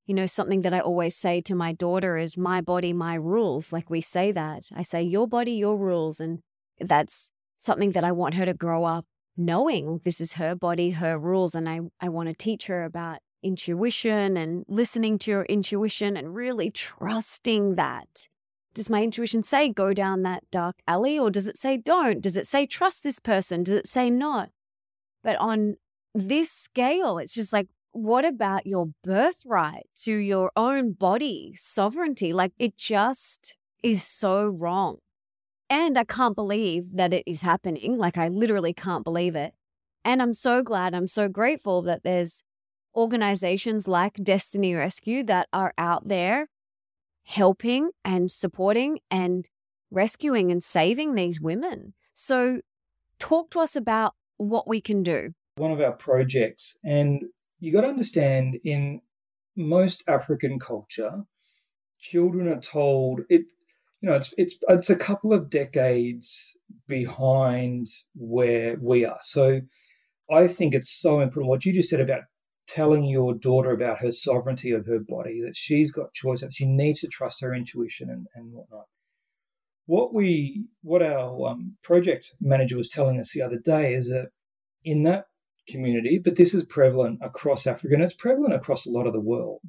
[0.05, 3.71] you know, something that I always say to my daughter is my body, my rules.
[3.71, 4.69] Like we say that.
[4.75, 6.19] I say, your body, your rules.
[6.19, 6.39] And
[6.79, 9.05] that's something that I want her to grow up
[9.37, 11.55] knowing this is her body, her rules.
[11.55, 16.35] And I, I want to teach her about intuition and listening to your intuition and
[16.35, 18.27] really trusting that.
[18.73, 22.21] Does my intuition say go down that dark alley or does it say don't?
[22.21, 23.63] Does it say trust this person?
[23.63, 24.49] Does it say not?
[25.23, 25.75] But on
[26.13, 32.31] this scale, it's just like, what about your birthright to your own body, sovereignty?
[32.31, 34.97] Like it just is so wrong.
[35.69, 37.97] And I can't believe that it is happening.
[37.97, 39.53] Like I literally can't believe it.
[40.03, 42.43] And I'm so glad, I'm so grateful that there's
[42.95, 46.47] organizations like Destiny Rescue that are out there
[47.23, 49.49] helping and supporting and
[49.89, 51.93] rescuing and saving these women.
[52.13, 52.61] So,
[53.19, 55.33] talk to us about what we can do.
[55.57, 57.23] One of our projects, and
[57.59, 59.01] you got to understand in
[59.55, 61.23] most African culture,
[61.99, 63.43] children are told it.
[64.01, 66.53] You know, it's it's it's a couple of decades
[66.87, 69.19] behind where we are.
[69.21, 69.61] So,
[70.31, 72.23] I think it's so important what you just said about
[72.67, 76.65] telling your daughter about her sovereignty of her body, that she's got choice, that she
[76.65, 78.85] needs to trust her intuition and, and whatnot.
[79.85, 84.29] What we, what our um, project manager was telling us the other day is that
[84.85, 85.25] in that
[85.67, 89.19] community, but this is prevalent across Africa and it's prevalent across a lot of the
[89.19, 89.59] world,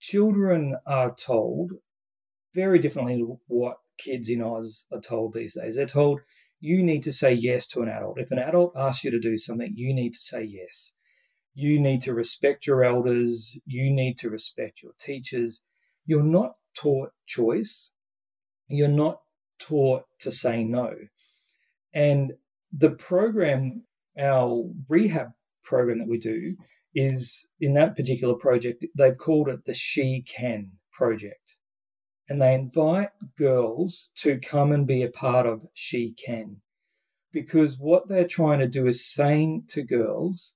[0.00, 1.72] children are told
[2.54, 5.76] very differently to what kids in Oz are told these days.
[5.76, 6.20] They're told
[6.60, 8.18] you need to say yes to an adult.
[8.18, 10.92] If an adult asks you to do something, you need to say yes
[11.58, 15.60] you need to respect your elders, you need to respect your teachers.
[16.06, 17.90] You're not taught choice,
[18.68, 19.22] you're not
[19.58, 20.94] taught to say no.
[21.92, 22.34] And
[22.72, 23.82] the program,
[24.16, 25.30] our rehab
[25.64, 26.54] program that we do,
[26.94, 31.56] is in that particular project, they've called it the She Can project.
[32.28, 36.58] And they invite girls to come and be a part of She Can.
[37.32, 40.54] Because what they're trying to do is saying to girls,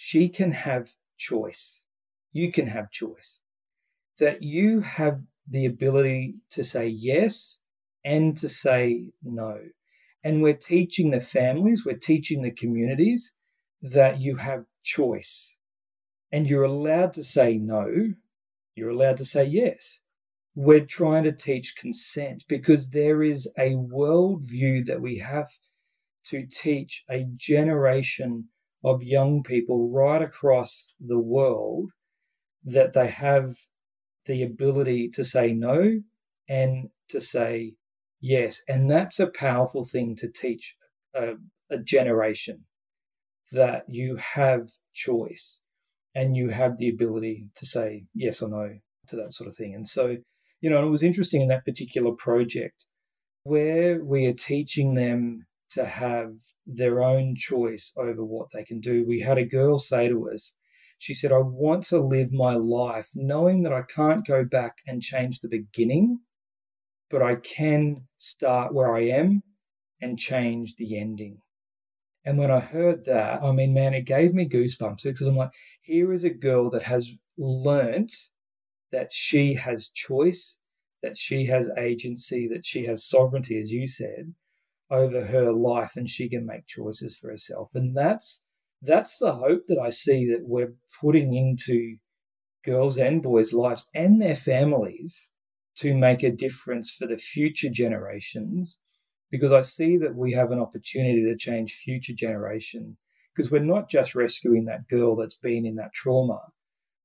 [0.00, 1.82] she can have choice.
[2.30, 3.40] You can have choice.
[4.20, 5.20] That you have
[5.50, 7.58] the ability to say yes
[8.04, 9.58] and to say no.
[10.22, 13.32] And we're teaching the families, we're teaching the communities
[13.82, 15.56] that you have choice
[16.30, 18.14] and you're allowed to say no,
[18.76, 19.98] you're allowed to say yes.
[20.54, 25.50] We're trying to teach consent because there is a worldview that we have
[26.26, 28.48] to teach a generation
[28.84, 31.90] of young people right across the world
[32.64, 33.56] that they have
[34.26, 36.00] the ability to say no
[36.48, 37.74] and to say
[38.20, 38.60] yes.
[38.68, 40.74] And that's a powerful thing to teach
[41.14, 41.34] a,
[41.70, 42.64] a generation
[43.52, 45.60] that you have choice
[46.14, 49.74] and you have the ability to say yes or no to that sort of thing.
[49.74, 50.16] And so,
[50.60, 52.84] you know, it was interesting in that particular project
[53.44, 56.32] where we are teaching them to have
[56.66, 59.04] their own choice over what they can do.
[59.06, 60.54] We had a girl say to us,
[60.98, 65.00] she said, I want to live my life knowing that I can't go back and
[65.00, 66.20] change the beginning,
[67.10, 69.42] but I can start where I am
[70.00, 71.38] and change the ending.
[72.24, 75.52] And when I heard that, I mean, man, it gave me goosebumps because I'm like,
[75.82, 78.12] here is a girl that has learnt
[78.90, 80.58] that she has choice,
[81.02, 84.34] that she has agency, that she has sovereignty, as you said,
[84.90, 87.70] over her life and she can make choices for herself.
[87.74, 88.42] And that's
[88.80, 91.96] that's the hope that I see that we're putting into
[92.64, 95.28] girls and boys' lives and their families
[95.76, 98.78] to make a difference for the future generations
[99.30, 102.96] because I see that we have an opportunity to change future generation
[103.34, 106.40] because we're not just rescuing that girl that's been in that trauma,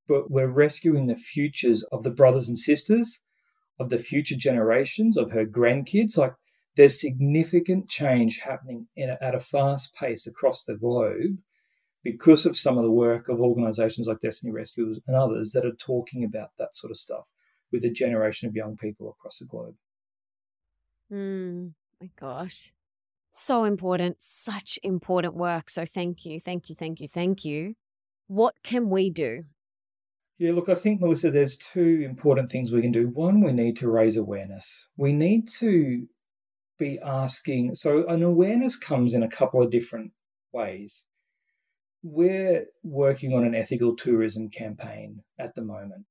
[0.07, 3.21] but we're rescuing the futures of the brothers and sisters,
[3.79, 6.17] of the future generations, of her grandkids.
[6.17, 6.34] Like
[6.76, 11.38] there's significant change happening a, at a fast pace across the globe
[12.03, 15.76] because of some of the work of organizations like Destiny Rescuers and others that are
[15.76, 17.32] talking about that sort of stuff
[17.71, 19.76] with a generation of young people across the globe.
[21.11, 22.74] Mm, my gosh.
[23.32, 25.69] So important, such important work.
[25.69, 27.76] So thank you, thank you, thank you, thank you.
[28.28, 29.45] What can we do?
[30.38, 33.07] Yeah, look, I think, Melissa, there's two important things we can do.
[33.07, 34.88] One, we need to raise awareness.
[34.97, 36.07] We need to
[36.78, 37.76] be asking.
[37.76, 40.11] So, an awareness comes in a couple of different
[40.51, 41.05] ways.
[42.03, 46.05] We're working on an ethical tourism campaign at the moment.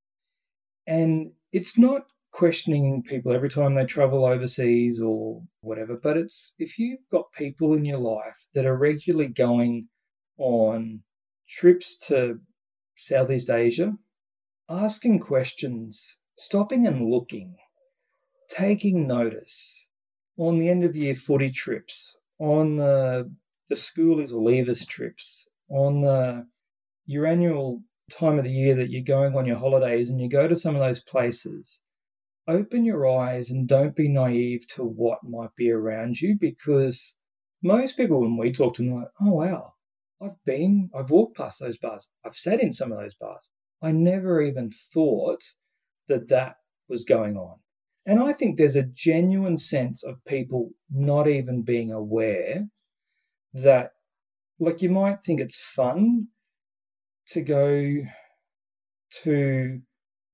[0.87, 6.79] And it's not questioning people every time they travel overseas or whatever, but it's if
[6.79, 9.89] you've got people in your life that are regularly going
[10.39, 11.01] on
[11.49, 12.41] trips to
[12.97, 13.93] Southeast Asia,
[14.69, 17.57] asking questions, stopping and looking,
[18.49, 19.82] taking notice,
[20.39, 23.31] on the end of year footy trips, on the
[23.69, 26.47] the schoolies or leavers trips, on the
[27.07, 30.47] your annual time of the year that you're going on your holidays and you go
[30.47, 31.81] to some of those places,
[32.49, 37.15] open your eyes and don't be naive to what might be around you because
[37.63, 39.75] most people when we talk to them like, oh wow,
[40.21, 43.49] I've been, I've walked past those bars, I've sat in some of those bars.
[43.83, 45.43] I never even thought
[46.09, 46.57] that that
[46.89, 47.57] was going on.
[48.05, 52.67] And I think there's a genuine sense of people not even being aware
[53.55, 53.93] that,
[54.59, 56.29] like, you might think it's fun
[57.29, 58.03] to go
[59.23, 59.81] to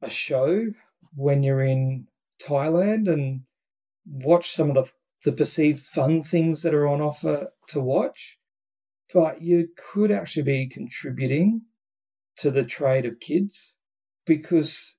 [0.01, 0.67] a show
[1.15, 2.07] when you're in
[2.43, 3.43] Thailand and
[4.07, 4.91] watch some of the,
[5.25, 8.39] the perceived fun things that are on offer to watch.
[9.13, 11.63] But you could actually be contributing
[12.37, 13.77] to the trade of kids
[14.27, 14.97] because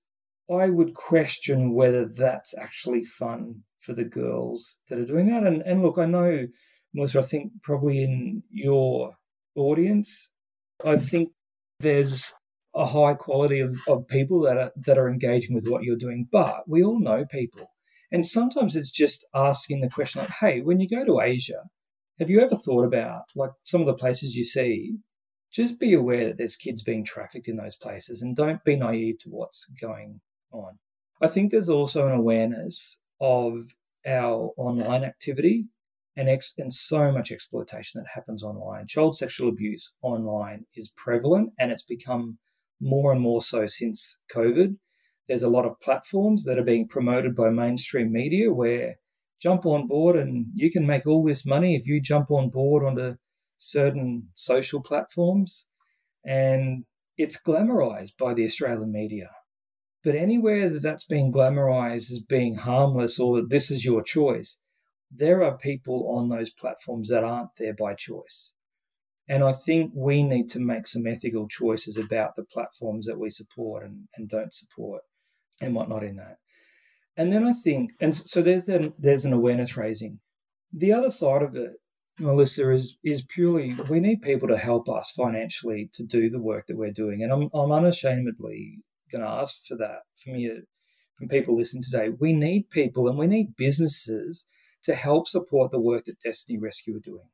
[0.51, 5.43] I would question whether that's actually fun for the girls that are doing that.
[5.43, 6.47] And, and look, I know,
[6.93, 9.15] Melissa, I think probably in your
[9.55, 10.29] audience,
[10.83, 11.29] I think
[11.79, 12.33] there's
[12.75, 16.27] a high quality of, of people that are that are engaging with what you're doing.
[16.31, 17.71] But we all know people.
[18.11, 21.63] And sometimes it's just asking the question like, hey, when you go to Asia,
[22.17, 24.97] have you ever thought about like some of the places you see?
[25.51, 29.19] Just be aware that there's kids being trafficked in those places and don't be naive
[29.19, 30.21] to what's going
[30.51, 30.79] on.
[31.21, 33.75] I think there's also an awareness of
[34.05, 35.67] our online activity
[36.15, 38.87] and, ex- and so much exploitation that happens online.
[38.87, 42.37] Child sexual abuse online is prevalent and it's become
[42.81, 44.77] more and more so since COVID.
[45.27, 48.95] There's a lot of platforms that are being promoted by mainstream media where
[49.41, 52.83] jump on board and you can make all this money if you jump on board
[52.83, 53.15] onto
[53.57, 55.65] certain social platforms.
[56.25, 56.85] And
[57.17, 59.29] it's glamorized by the Australian media.
[60.03, 64.57] But anywhere that that's been glamorized as being harmless or this is your choice,
[65.11, 68.53] there are people on those platforms that aren't there by choice.
[69.27, 73.29] And I think we need to make some ethical choices about the platforms that we
[73.29, 75.01] support and, and don't support
[75.61, 76.37] and whatnot in that.
[77.15, 80.19] And then I think, and so there's an, there's an awareness raising.
[80.71, 81.73] The other side of it,
[82.19, 86.67] Melissa, is is purely we need people to help us financially to do the work
[86.67, 88.79] that we're doing, and I'm I'm unashamedly
[89.11, 90.63] going to ask for that from you,
[91.17, 92.09] from people listening today.
[92.09, 94.45] We need people and we need businesses
[94.83, 97.29] to help support the work that Destiny Rescue are doing.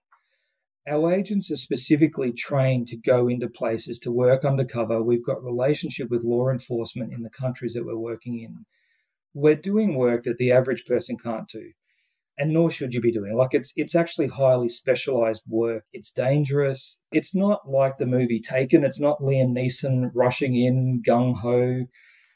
[0.87, 5.01] Our agents are specifically trained to go into places to work undercover.
[5.01, 8.65] We've got relationship with law enforcement in the countries that we're working in.
[9.33, 11.71] We're doing work that the average person can't do.
[12.37, 13.35] And nor should you be doing.
[13.35, 15.85] Like it's it's actually highly specialized work.
[15.93, 16.97] It's dangerous.
[17.11, 18.83] It's not like the movie Taken.
[18.83, 21.85] It's not Liam Neeson rushing in gung ho.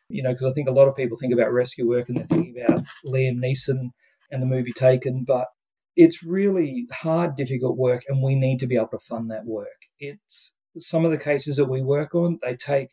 [0.07, 2.25] You know, because I think a lot of people think about rescue work and they're
[2.25, 3.89] thinking about Liam Neeson
[4.31, 5.47] and the movie Taken, but
[5.95, 9.67] it's really hard, difficult work, and we need to be able to fund that work.
[9.99, 12.89] It's some of the cases that we work on, they take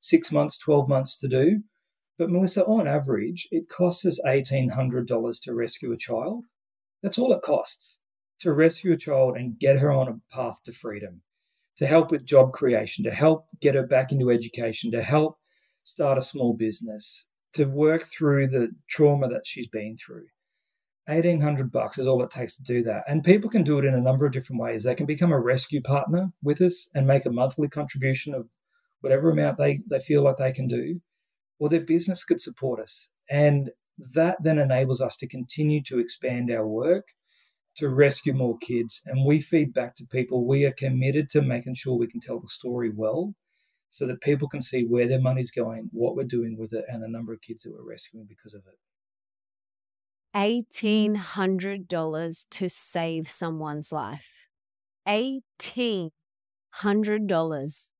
[0.00, 1.62] six months, 12 months to do.
[2.20, 6.44] But Melissa, on average, it costs us $1,800 to rescue a child.
[7.02, 7.98] That's all it costs
[8.40, 11.22] to rescue a child and get her on a path to freedom,
[11.78, 15.38] to help with job creation, to help get her back into education, to help
[15.82, 20.26] start a small business, to work through the trauma that she's been through.
[21.06, 23.02] 1800 bucks is all it takes to do that.
[23.08, 24.84] And people can do it in a number of different ways.
[24.84, 28.46] They can become a rescue partner with us and make a monthly contribution of
[29.00, 31.00] whatever amount they, they feel like they can do,
[31.60, 33.08] or their business could support us.
[33.30, 33.70] And
[34.14, 37.04] that then enables us to continue to expand our work
[37.76, 39.00] to rescue more kids.
[39.06, 40.44] And we feed back to people.
[40.46, 43.34] We are committed to making sure we can tell the story well
[43.90, 47.00] so that people can see where their money's going, what we're doing with it, and
[47.02, 48.74] the number of kids that we're rescuing because of it.
[50.34, 54.48] $1,800 to save someone's life.
[55.08, 57.90] $1,800.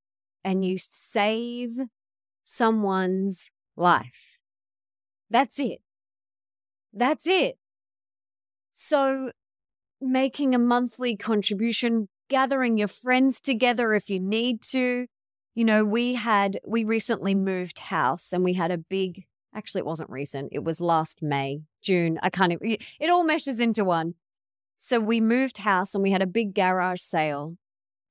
[0.45, 1.79] And you save
[2.51, 4.39] someone's life.
[5.31, 5.81] That's it.
[6.93, 7.59] That's it.
[8.73, 9.31] So,
[10.01, 15.07] making a monthly contribution, gathering your friends together if you need to.
[15.55, 19.87] You know, we had, we recently moved house and we had a big Actually, it
[19.87, 20.49] wasn't recent.
[20.53, 22.21] It was last May, June.
[22.23, 24.15] I can't it all meshes into one.
[24.79, 27.57] So we moved house and we had a big garage sale.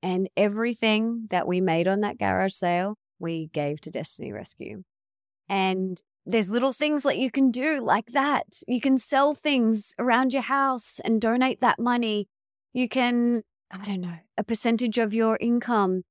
[0.04, 4.84] And everything that we made on that garage sale, we gave to Destiny Rescue.
[5.48, 8.46] And there's little things that you can do like that.
[8.68, 12.28] You can sell things around your house and donate that money.
[12.74, 16.04] You can, I don't know, a percentage of your income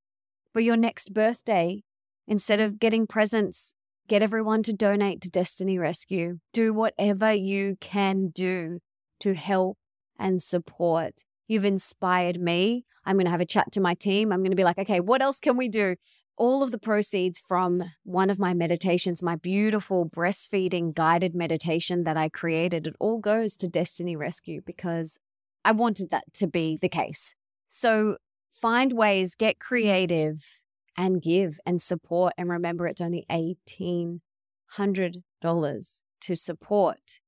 [0.52, 1.82] for your next birthday.
[2.26, 3.74] Instead of getting presents,
[4.08, 6.38] Get everyone to donate to Destiny Rescue.
[6.54, 8.78] Do whatever you can do
[9.20, 9.76] to help
[10.18, 11.24] and support.
[11.46, 12.86] You've inspired me.
[13.04, 14.32] I'm going to have a chat to my team.
[14.32, 15.96] I'm going to be like, okay, what else can we do?
[16.38, 22.16] All of the proceeds from one of my meditations, my beautiful breastfeeding guided meditation that
[22.16, 25.18] I created, it all goes to Destiny Rescue because
[25.64, 27.34] I wanted that to be the case.
[27.66, 28.18] So
[28.52, 30.62] find ways, get creative,
[30.96, 32.34] and give and support.
[32.38, 37.18] And remember, it's only $1,800 to support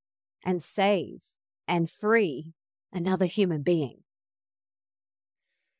[0.45, 1.35] and save
[1.67, 2.53] and free
[2.93, 4.03] another human being.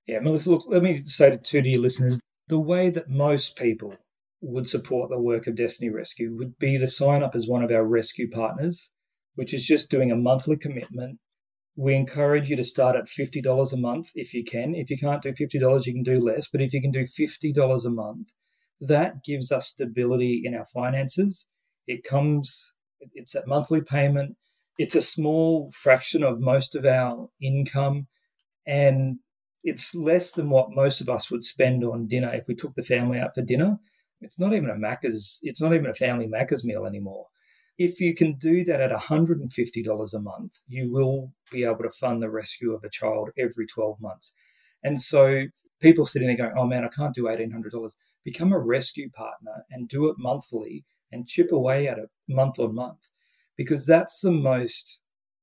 [0.06, 2.20] Yeah, Melissa, look, let me say to, to your listeners
[2.52, 3.98] the way that most people
[4.42, 7.72] would support the work of Destiny Rescue would be to sign up as one of
[7.72, 8.92] our rescue partners,
[9.34, 11.18] which is just doing a monthly commitment
[11.76, 14.76] we encourage you to start at $50 a month if you can.
[14.76, 16.48] If you can't do $50, you can do less.
[16.52, 18.30] But if you can do $50 a month,
[18.80, 21.48] that gives us stability in our finances.
[21.88, 22.74] It comes,
[23.14, 24.36] it's a monthly payment.
[24.78, 28.08] It's a small fraction of most of our income.
[28.66, 29.20] And
[29.64, 32.84] it's less than what most of us would spend on dinner if we took the
[32.84, 33.78] family out for dinner.
[34.22, 37.28] It's not even a Macca's, it's not even a family Macca's meal anymore
[37.78, 42.22] if you can do that at $150 a month, you will be able to fund
[42.22, 44.34] the rescue of a child every 12 months.
[44.84, 45.46] And so
[45.82, 47.92] people sitting there going, oh man, I can't do $1,800.
[48.24, 52.76] Become a rescue partner and do it monthly and chip away at it month on
[52.76, 53.10] month
[53.58, 55.00] because that's the most,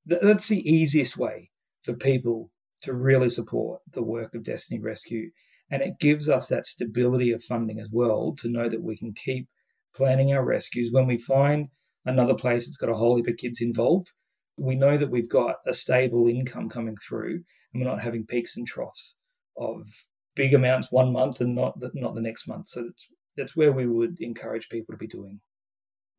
[0.06, 1.50] that's the easiest way
[1.82, 2.50] for people
[2.82, 5.30] to really support the work of Destiny Rescue.
[5.70, 9.12] And it gives us that stability of funding as well to know that we can
[9.12, 9.48] keep
[9.94, 11.68] planning our rescues when we find
[12.04, 14.12] another place that's got a whole heap of kids involved,
[14.56, 18.56] We know that we've got a stable income coming through and we're not having peaks
[18.56, 19.16] and troughs
[19.56, 19.86] of
[20.34, 22.68] big amounts one month and not the, not the next month.
[22.68, 25.40] So that's that's where we would encourage people to be doing.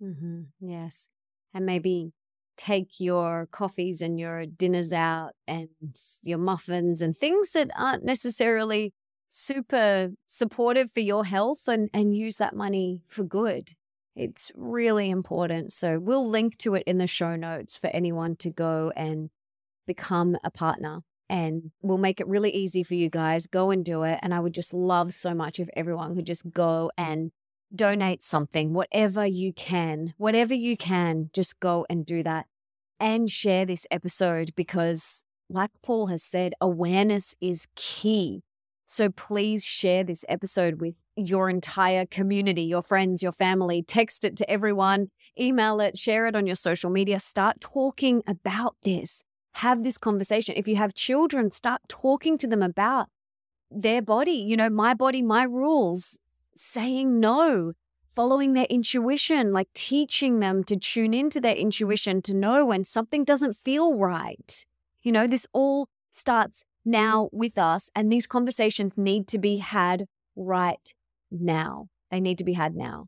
[0.02, 0.44] Mm-hmm.
[0.62, 1.10] Yes,
[1.54, 2.14] and maybe
[2.60, 5.70] take your coffees and your dinners out and
[6.24, 8.94] your muffins and things that aren't necessarily
[9.30, 13.70] super supportive for your health and and use that money for good.
[14.14, 15.72] It's really important.
[15.72, 19.30] So we'll link to it in the show notes for anyone to go and
[19.88, 21.00] become a partner
[21.30, 23.48] and we'll make it really easy for you guys.
[23.48, 24.20] Go and do it.
[24.22, 27.32] And I would just love so much if everyone could just go and
[27.74, 32.46] donate something, whatever you can, whatever you can, just go and do that
[33.00, 38.44] and share this episode because, like Paul has said, awareness is key.
[38.86, 43.84] So please share this episode with your entire community, your friends, your family.
[43.84, 47.20] Text it to everyone, email it, share it on your social media.
[47.20, 50.56] Start talking about this have this conversation.
[50.58, 53.08] If you have children, start talking to them about
[53.72, 56.18] their body, you know, my body, my rules,
[56.60, 57.74] saying no,
[58.10, 63.24] following their intuition, like teaching them to tune into their intuition to know when something
[63.24, 64.66] doesn't feel right.
[65.02, 70.06] You know, this all starts now with us, and these conversations need to be had
[70.36, 70.94] right
[71.32, 71.88] now.
[72.12, 73.08] They need to be had now.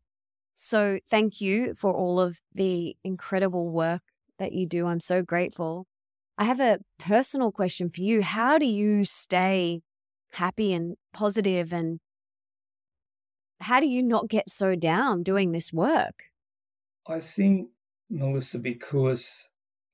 [0.53, 4.01] So, thank you for all of the incredible work
[4.37, 4.87] that you do.
[4.87, 5.87] I'm so grateful.
[6.37, 8.21] I have a personal question for you.
[8.21, 9.81] How do you stay
[10.33, 11.99] happy and positive and
[13.61, 16.23] how do you not get so down doing this work?
[17.07, 17.69] I think,
[18.09, 19.49] Melissa, because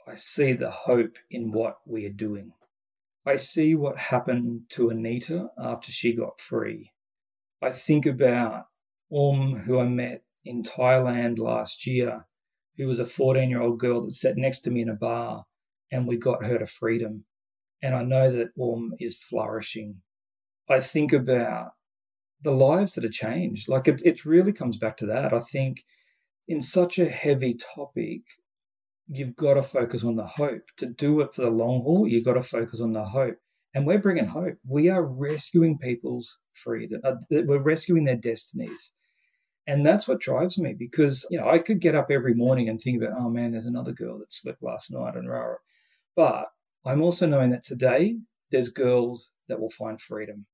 [0.07, 2.53] I see the hope in what we are doing.
[3.25, 6.93] I see what happened to Anita after she got free.
[7.61, 8.67] I think about
[9.09, 12.27] Um, who I met in Thailand last year,
[12.75, 15.45] who was a 14 year old girl that sat next to me in a bar
[15.89, 17.25] and we got her to freedom.
[17.81, 20.01] And I know that Orm is flourishing.
[20.69, 21.71] I think about
[22.41, 23.67] the lives that are changed.
[23.69, 25.33] Like it, it really comes back to that.
[25.33, 25.83] I think
[26.47, 28.21] in such a heavy topic,
[29.07, 30.63] you've got to focus on the hope.
[30.77, 33.37] To do it for the long haul, you've got to focus on the hope.
[33.73, 34.57] And we're bringing hope.
[34.67, 37.01] We are rescuing people's freedom.
[37.03, 38.93] Uh, we're rescuing their destinies.
[39.67, 42.79] And that's what drives me because, you know, I could get up every morning and
[42.79, 45.55] think about, oh man, there's another girl that slept last night and rah,
[46.15, 46.47] but
[46.85, 48.17] I'm also knowing that today
[48.49, 50.45] there's girls that will find freedom.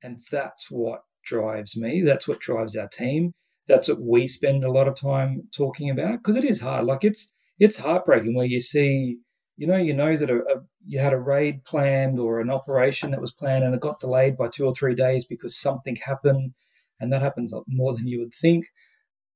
[0.00, 2.02] And that's what drives me.
[2.02, 3.32] That's what drives our team.
[3.66, 6.84] That's what we spend a lot of time talking about because it is hard.
[6.84, 9.18] Like it's it's heartbreaking where you see,
[9.56, 13.12] you know, you know that a, a, you had a raid planned or an operation
[13.12, 16.52] that was planned and it got delayed by two or three days because something happened,
[16.98, 18.66] and that happens more than you would think.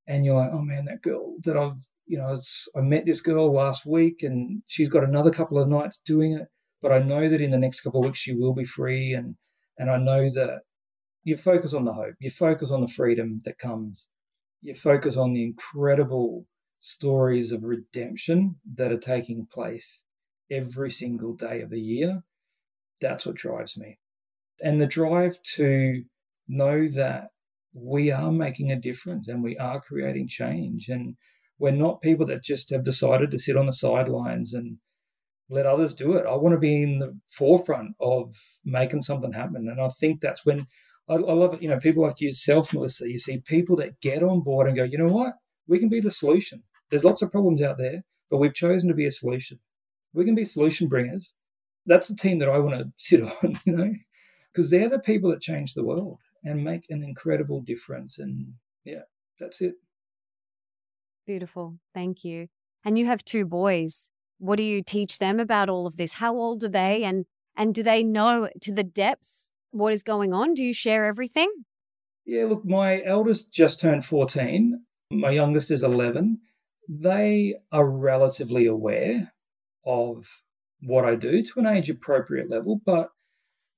[0.09, 2.37] And you're like, oh man, that girl that I've you know,
[2.76, 6.49] I met this girl last week and she's got another couple of nights doing it,
[6.80, 9.12] but I know that in the next couple of weeks she will be free.
[9.12, 9.34] And,
[9.76, 10.61] and I know that
[11.27, 14.07] you focus on the hope, you focus on the freedom that comes,
[14.62, 16.47] you focus on the incredible
[16.79, 20.05] stories of redemption that are taking place
[20.53, 22.22] every single day of the year.
[23.01, 23.99] That's what drives me.
[24.62, 26.05] And the drive to
[26.47, 27.31] know that
[27.74, 30.89] we are making a difference and we are creating change.
[30.89, 31.16] And
[31.59, 34.77] we're not people that just have decided to sit on the sidelines and
[35.51, 36.24] let others do it.
[36.24, 38.33] I want to be in the forefront of
[38.64, 39.68] making something happen.
[39.68, 40.68] And I think that's when
[41.09, 41.62] I, I love it.
[41.62, 44.84] You know, people like yourself, Melissa, you see people that get on board and go,
[44.84, 45.34] you know what?
[45.66, 46.62] We can be the solution.
[46.90, 49.59] There's lots of problems out there, but we've chosen to be a solution.
[50.14, 51.34] We can be solution bringers.
[51.86, 53.92] That's the team that I want to sit on, you know,
[54.52, 58.18] because they're the people that change the world and make an incredible difference.
[58.18, 58.54] And
[58.84, 59.02] yeah,
[59.38, 59.74] that's it.
[61.26, 61.78] Beautiful.
[61.92, 62.48] Thank you.
[62.84, 64.11] And you have two boys.
[64.38, 66.14] What do you teach them about all of this?
[66.14, 67.26] How old are they and
[67.57, 70.55] and do they know to the depths what is going on?
[70.55, 71.51] Do you share everything?
[72.24, 74.83] Yeah, look, my eldest just turned 14.
[75.12, 76.39] My youngest is 11.
[76.89, 79.33] They are relatively aware
[79.85, 80.27] of
[80.81, 83.11] what I do to an age appropriate level, but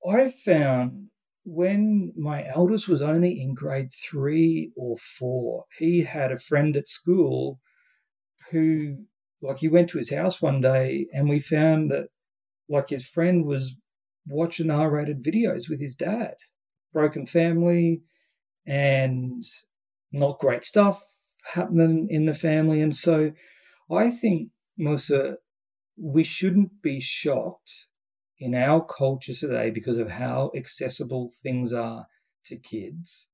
[0.09, 1.09] I found
[1.45, 6.89] when my eldest was only in grade three or four, he had a friend at
[6.89, 7.61] school
[8.51, 8.97] who,
[9.43, 12.09] like, he went to his house one day and we found that,
[12.69, 13.77] like, his friend was
[14.29, 16.35] watching R rated videos with his dad.
[16.93, 18.03] Broken family
[18.67, 19.43] and
[20.13, 21.03] not great stuff
[21.53, 22.81] happening in the family.
[22.81, 23.33] And so
[23.91, 25.37] I think, Melissa,
[25.97, 27.89] we shouldn't be shocked
[28.39, 32.07] in our culture today, because of how accessible things are
[32.47, 33.27] to kids,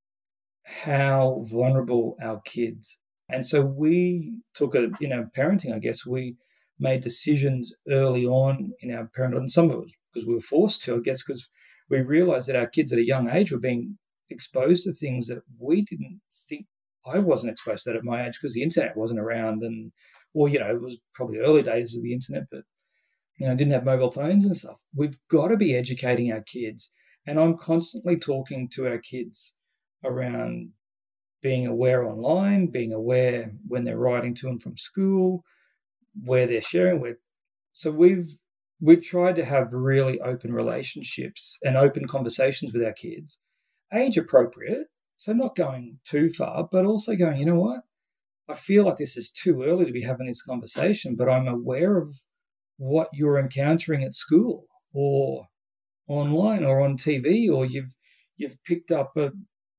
[0.64, 2.98] how vulnerable our kids.
[3.28, 6.36] And so we took a, you know, parenting, I guess, we
[6.78, 10.40] made decisions early on in our parenthood, and some of it was because we were
[10.40, 11.48] forced to, I guess, because
[11.90, 13.98] we realized that our kids at a young age were being
[14.30, 16.66] exposed to things that we didn't think
[17.06, 19.92] I wasn't exposed to that at my age because the internet wasn't around and
[20.32, 22.62] or you know it was probably early days of the internet but
[23.38, 24.80] you know didn't have mobile phones and stuff.
[24.94, 26.90] We've got to be educating our kids
[27.26, 29.54] and I'm constantly talking to our kids
[30.04, 30.70] around
[31.42, 35.44] being aware online being aware when they're writing to and from school
[36.22, 37.16] where they're sharing with.
[37.72, 38.38] So we've
[38.80, 43.38] we've tried to have really open relationships and open conversations with our kids
[43.94, 44.86] age appropriate.
[45.16, 47.80] So not going too far, but also going, you know what?
[48.48, 51.96] I feel like this is too early to be having this conversation, but I'm aware
[51.96, 52.08] of
[52.76, 55.46] what you're encountering at school or
[56.08, 57.94] online or on TV, or you've
[58.36, 59.30] you've picked up a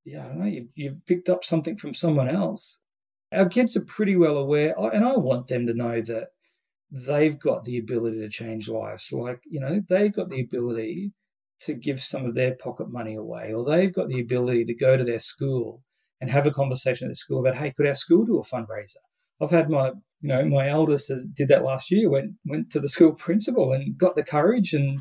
[0.04, 2.80] yeah, I don't know, you've, you've picked up something from someone else.
[3.32, 6.30] Our kids are pretty well aware, and I want them to know that
[6.92, 9.10] they've got the ability to change lives.
[9.12, 11.12] Like, you know, they've got the ability
[11.62, 14.98] to give some of their pocket money away, or they've got the ability to go
[14.98, 15.82] to their school
[16.22, 18.98] and have a conversation at the school about, hey, could our school do a fundraiser?
[19.42, 19.90] I've had my,
[20.22, 22.10] you know, my eldest did that last year.
[22.10, 25.00] went went to the school principal and got the courage and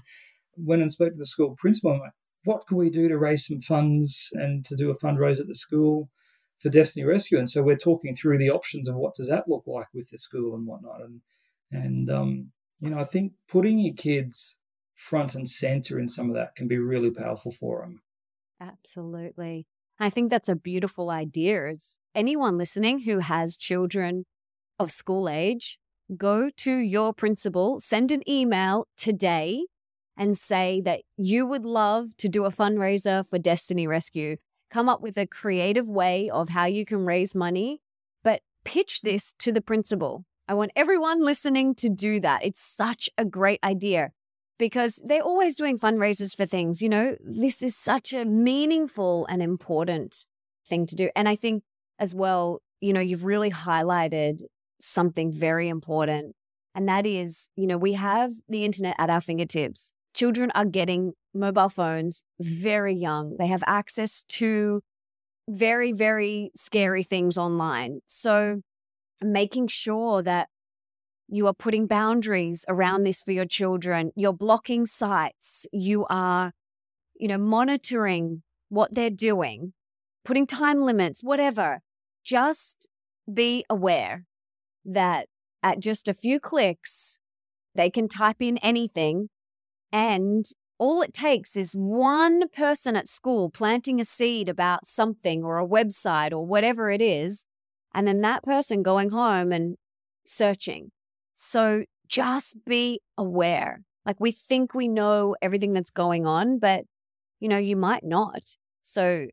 [0.57, 1.93] went and spoke to the school principal.
[1.93, 2.13] I'm like,
[2.45, 5.55] what can we do to raise some funds and to do a fundraiser at the
[5.55, 6.11] school
[6.59, 7.39] for Destiny Rescue?
[7.39, 10.19] And so we're talking through the options of what does that look like with the
[10.19, 11.01] school and whatnot.
[11.01, 11.21] And
[11.75, 12.51] and um,
[12.81, 14.59] you know, I think putting your kids
[14.95, 18.01] front and center in some of that can be really powerful for them.
[18.61, 19.67] Absolutely.
[19.99, 21.69] I think that's a beautiful idea.
[21.69, 24.25] Is anyone listening who has children
[24.79, 25.79] of school age,
[26.17, 29.65] go to your principal, send an email today
[30.17, 34.37] and say that you would love to do a fundraiser for Destiny Rescue.
[34.71, 37.81] Come up with a creative way of how you can raise money,
[38.23, 40.25] but pitch this to the principal.
[40.47, 42.45] I want everyone listening to do that.
[42.45, 44.11] It's such a great idea
[44.59, 46.83] because they're always doing fundraisers for things.
[46.83, 50.27] You know, this is such a meaningful and important
[50.67, 51.11] thing to do.
[51.17, 51.63] And I think
[51.99, 54.43] as well, you know, you've really highlighted
[54.81, 56.35] something very important.
[56.75, 59.95] And that is, you know, we have the internet at our fingertips.
[60.13, 63.37] Children are getting mobile phones very young.
[63.39, 64.83] They have access to
[65.49, 68.01] very, very scary things online.
[68.07, 68.61] So,
[69.21, 70.49] making sure that
[71.29, 74.13] you are putting boundaries around this for your children.
[74.15, 75.67] You're blocking sites.
[75.73, 76.53] You are,
[77.15, 79.73] you know, monitoring what they're doing,
[80.25, 81.81] putting time limits, whatever.
[82.25, 82.89] Just
[83.33, 84.27] be aware
[84.85, 85.29] that
[85.63, 87.21] at just a few clicks,
[87.75, 89.31] they can type in anything.
[89.91, 90.45] And
[90.79, 95.67] all it takes is one person at school planting a seed about something or a
[95.67, 97.47] website or whatever it is.
[97.95, 99.77] And then that person going home and
[100.27, 100.91] searching
[101.35, 103.83] so just be aware.
[104.07, 106.85] Like we think we know everything that's going on, but
[107.41, 108.57] you know, you might not.
[108.83, 109.27] So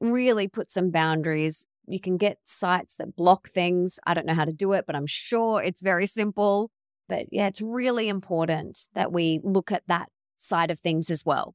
[0.00, 1.66] really put some boundaries.
[1.86, 3.98] You can get sites that block things.
[4.06, 6.70] I don't know how to do it, but I'm sure it's very simple.
[7.08, 11.54] But yeah, it's really important that we look at that side of things as well.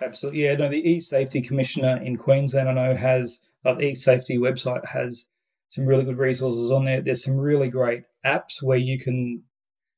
[0.00, 0.44] Absolutely.
[0.44, 5.26] Yeah, no, the e-safety commissioner in Queensland, I know, has uh, the e-safety website has
[5.68, 7.00] some really good resources on there.
[7.00, 9.42] There's some really great apps where you can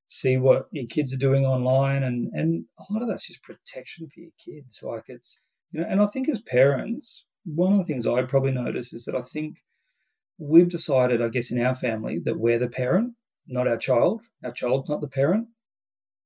[0.08, 4.08] see what your kids are doing online, and and a lot of that's just protection
[4.08, 4.80] for your kids.
[4.82, 5.38] Like it's
[5.70, 9.04] you know, and I think as parents, one of the things I probably notice is
[9.04, 9.58] that I think
[10.38, 13.14] we've decided, I guess, in our family that we're the parent,
[13.46, 14.22] not our child.
[14.44, 15.48] Our child's not the parent.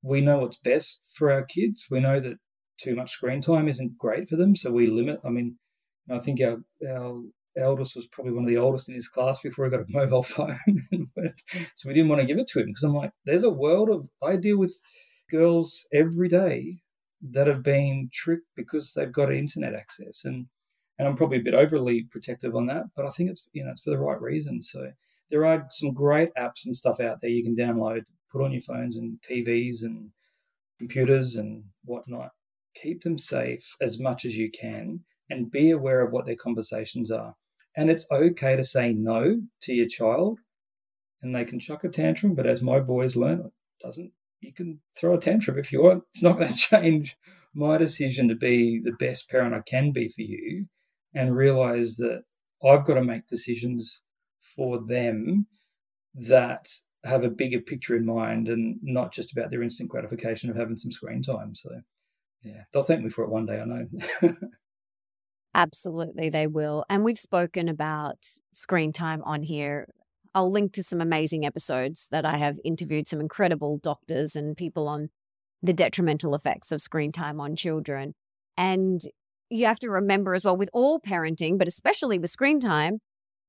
[0.02, 1.86] We know what's best for our kids.
[1.90, 2.38] We know that
[2.78, 5.20] too much screen time isn't great for them, so we limit.
[5.24, 5.58] I mean,
[6.10, 7.22] I think our our
[7.56, 10.22] eldest was probably one of the oldest in his class before he got a mobile
[10.22, 10.58] phone.
[11.74, 13.90] so we didn't want to give it to him because I'm like, there's a world
[13.90, 14.80] of, I deal with
[15.30, 16.80] girls every day
[17.30, 20.24] that have been tricked because they've got internet access.
[20.24, 20.46] And,
[20.98, 23.70] and I'm probably a bit overly protective on that, but I think it's, you know,
[23.70, 24.62] it's for the right reason.
[24.62, 24.90] So
[25.30, 28.60] there are some great apps and stuff out there you can download, put on your
[28.62, 30.10] phones and TVs and
[30.78, 32.30] computers and whatnot.
[32.74, 35.00] Keep them safe as much as you can
[35.30, 37.34] and be aware of what their conversations are.
[37.76, 40.38] And it's okay to say no to your child
[41.22, 42.34] and they can chuck a tantrum.
[42.34, 43.52] But as my boys learn, it
[43.84, 46.04] doesn't, you can throw a tantrum if you want.
[46.14, 47.16] It's not going to change
[47.54, 50.66] my decision to be the best parent I can be for you
[51.14, 52.24] and realize that
[52.64, 54.02] I've got to make decisions
[54.40, 55.46] for them
[56.14, 56.68] that
[57.04, 60.76] have a bigger picture in mind and not just about their instant gratification of having
[60.76, 61.54] some screen time.
[61.54, 61.70] So,
[62.42, 63.88] yeah, they'll thank me for it one day, I know.
[65.54, 66.84] Absolutely, they will.
[66.88, 69.86] And we've spoken about screen time on here
[70.34, 74.88] I'll link to some amazing episodes that I have interviewed some incredible doctors and people
[74.88, 75.10] on
[75.62, 78.14] the detrimental effects of screen time on children.
[78.56, 79.00] And
[79.50, 83.00] you have to remember as well with all parenting, but especially with screen time,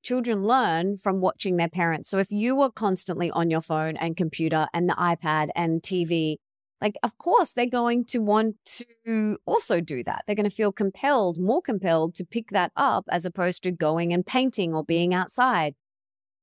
[0.03, 2.09] children learn from watching their parents.
[2.09, 6.35] So if you are constantly on your phone and computer and the iPad and TV,
[6.81, 8.55] like, of course, they're going to want
[9.05, 10.23] to also do that.
[10.25, 14.11] They're going to feel compelled, more compelled to pick that up as opposed to going
[14.11, 15.75] and painting or being outside.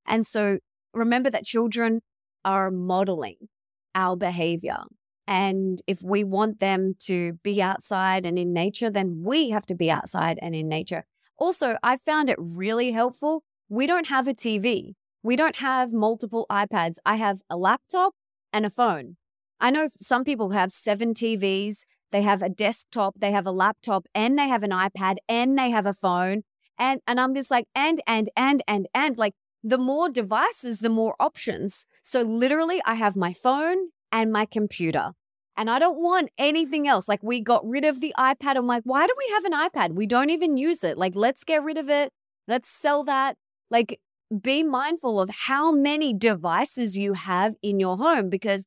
[0.07, 0.59] And so
[0.95, 2.01] remember that children
[2.45, 3.49] are modeling
[3.95, 4.79] our behavior.
[5.27, 9.75] And if we want them to be outside and in nature, then we have to
[9.75, 11.05] be outside and in nature.
[11.39, 13.45] Also, I found it really helpful.
[13.69, 14.95] We don't have a TV.
[15.23, 16.97] We don't have multiple iPads.
[17.07, 18.15] I have a laptop
[18.53, 19.17] and a phone.
[19.61, 21.81] I know some people have seven TVs,
[22.13, 25.71] they have a desktop, they have a laptop, and they have an iPad, and they
[25.71, 26.43] have a phone.
[26.79, 30.89] And, and I'm just like, and, and, and, and, and, like the more devices, the
[30.89, 31.85] more options.
[32.03, 35.13] So literally, I have my phone and my computer
[35.61, 37.07] and I don't want anything else.
[37.07, 38.57] Like we got rid of the iPad.
[38.57, 39.95] I'm like, why do we have an iPad?
[39.95, 40.97] We don't even use it.
[40.97, 42.13] Like, let's get rid of it.
[42.49, 43.37] Let's sell that.
[43.71, 44.01] Like,
[44.43, 48.67] be mindful of how many devices you have in your home because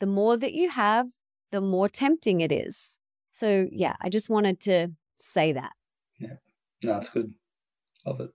[0.00, 1.08] the more that you have,
[1.52, 2.98] the more tempting it is.
[3.32, 5.72] So, yeah, I just wanted to say that.
[6.18, 6.34] Yeah,
[6.82, 7.34] no, it's good.
[8.04, 8.30] Love it.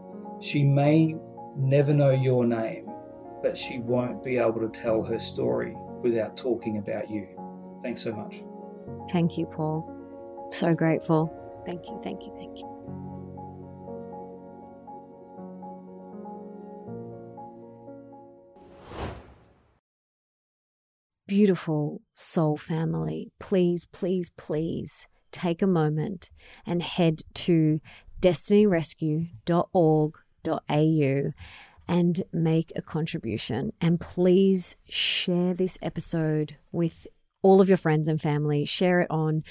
[0.41, 1.17] She may
[1.57, 2.91] never know your name,
[3.43, 7.29] but she won't be able to tell her story without talking about you.
[7.83, 8.43] Thanks so much.
[9.11, 10.49] Thank you, Paul.
[10.51, 11.35] So grateful.
[11.67, 12.81] Thank you, thank you, thank you.
[21.31, 26.29] beautiful soul family, please, please, please take a moment
[26.67, 27.81] and head to
[30.45, 31.33] destinyrescue.org.au
[31.89, 33.73] and make a contribution.
[33.81, 37.09] And please share this episode with
[37.43, 38.65] all of your friends and family.
[38.65, 39.43] Share it on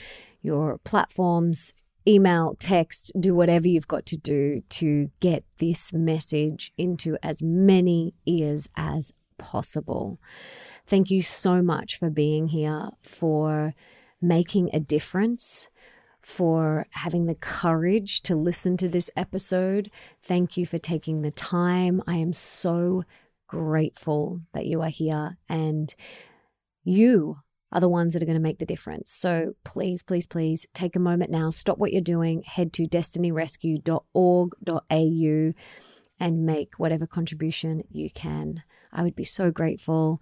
[0.41, 1.73] your platforms,
[2.07, 8.13] email, text, do whatever you've got to do to get this message into as many
[8.25, 10.17] ears as possible.
[10.87, 13.73] Thank you so much for being here, for
[14.21, 15.67] making a difference,
[16.21, 19.91] for having the courage to listen to this episode.
[20.21, 22.01] Thank you for taking the time.
[22.07, 23.03] I am so
[23.47, 25.93] grateful that you are here and
[26.83, 27.37] you
[27.71, 29.11] are the ones that are going to make the difference.
[29.11, 35.53] So please, please, please take a moment now, stop what you're doing, head to destinyrescue.org.au
[36.21, 38.63] and make whatever contribution you can.
[38.91, 40.19] I would be so grateful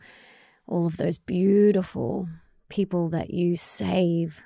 [0.67, 2.27] all of those beautiful
[2.69, 4.43] people that you save.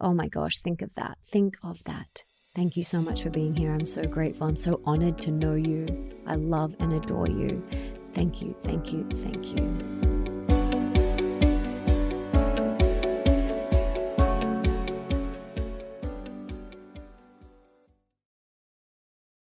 [0.00, 1.18] Oh my gosh, think of that.
[1.24, 2.24] Think of that.
[2.54, 3.72] Thank you so much for being here.
[3.72, 4.46] I'm so grateful.
[4.46, 6.10] I'm so honored to know you.
[6.26, 7.62] I love and adore you.
[8.12, 10.03] Thank you, thank you, thank you.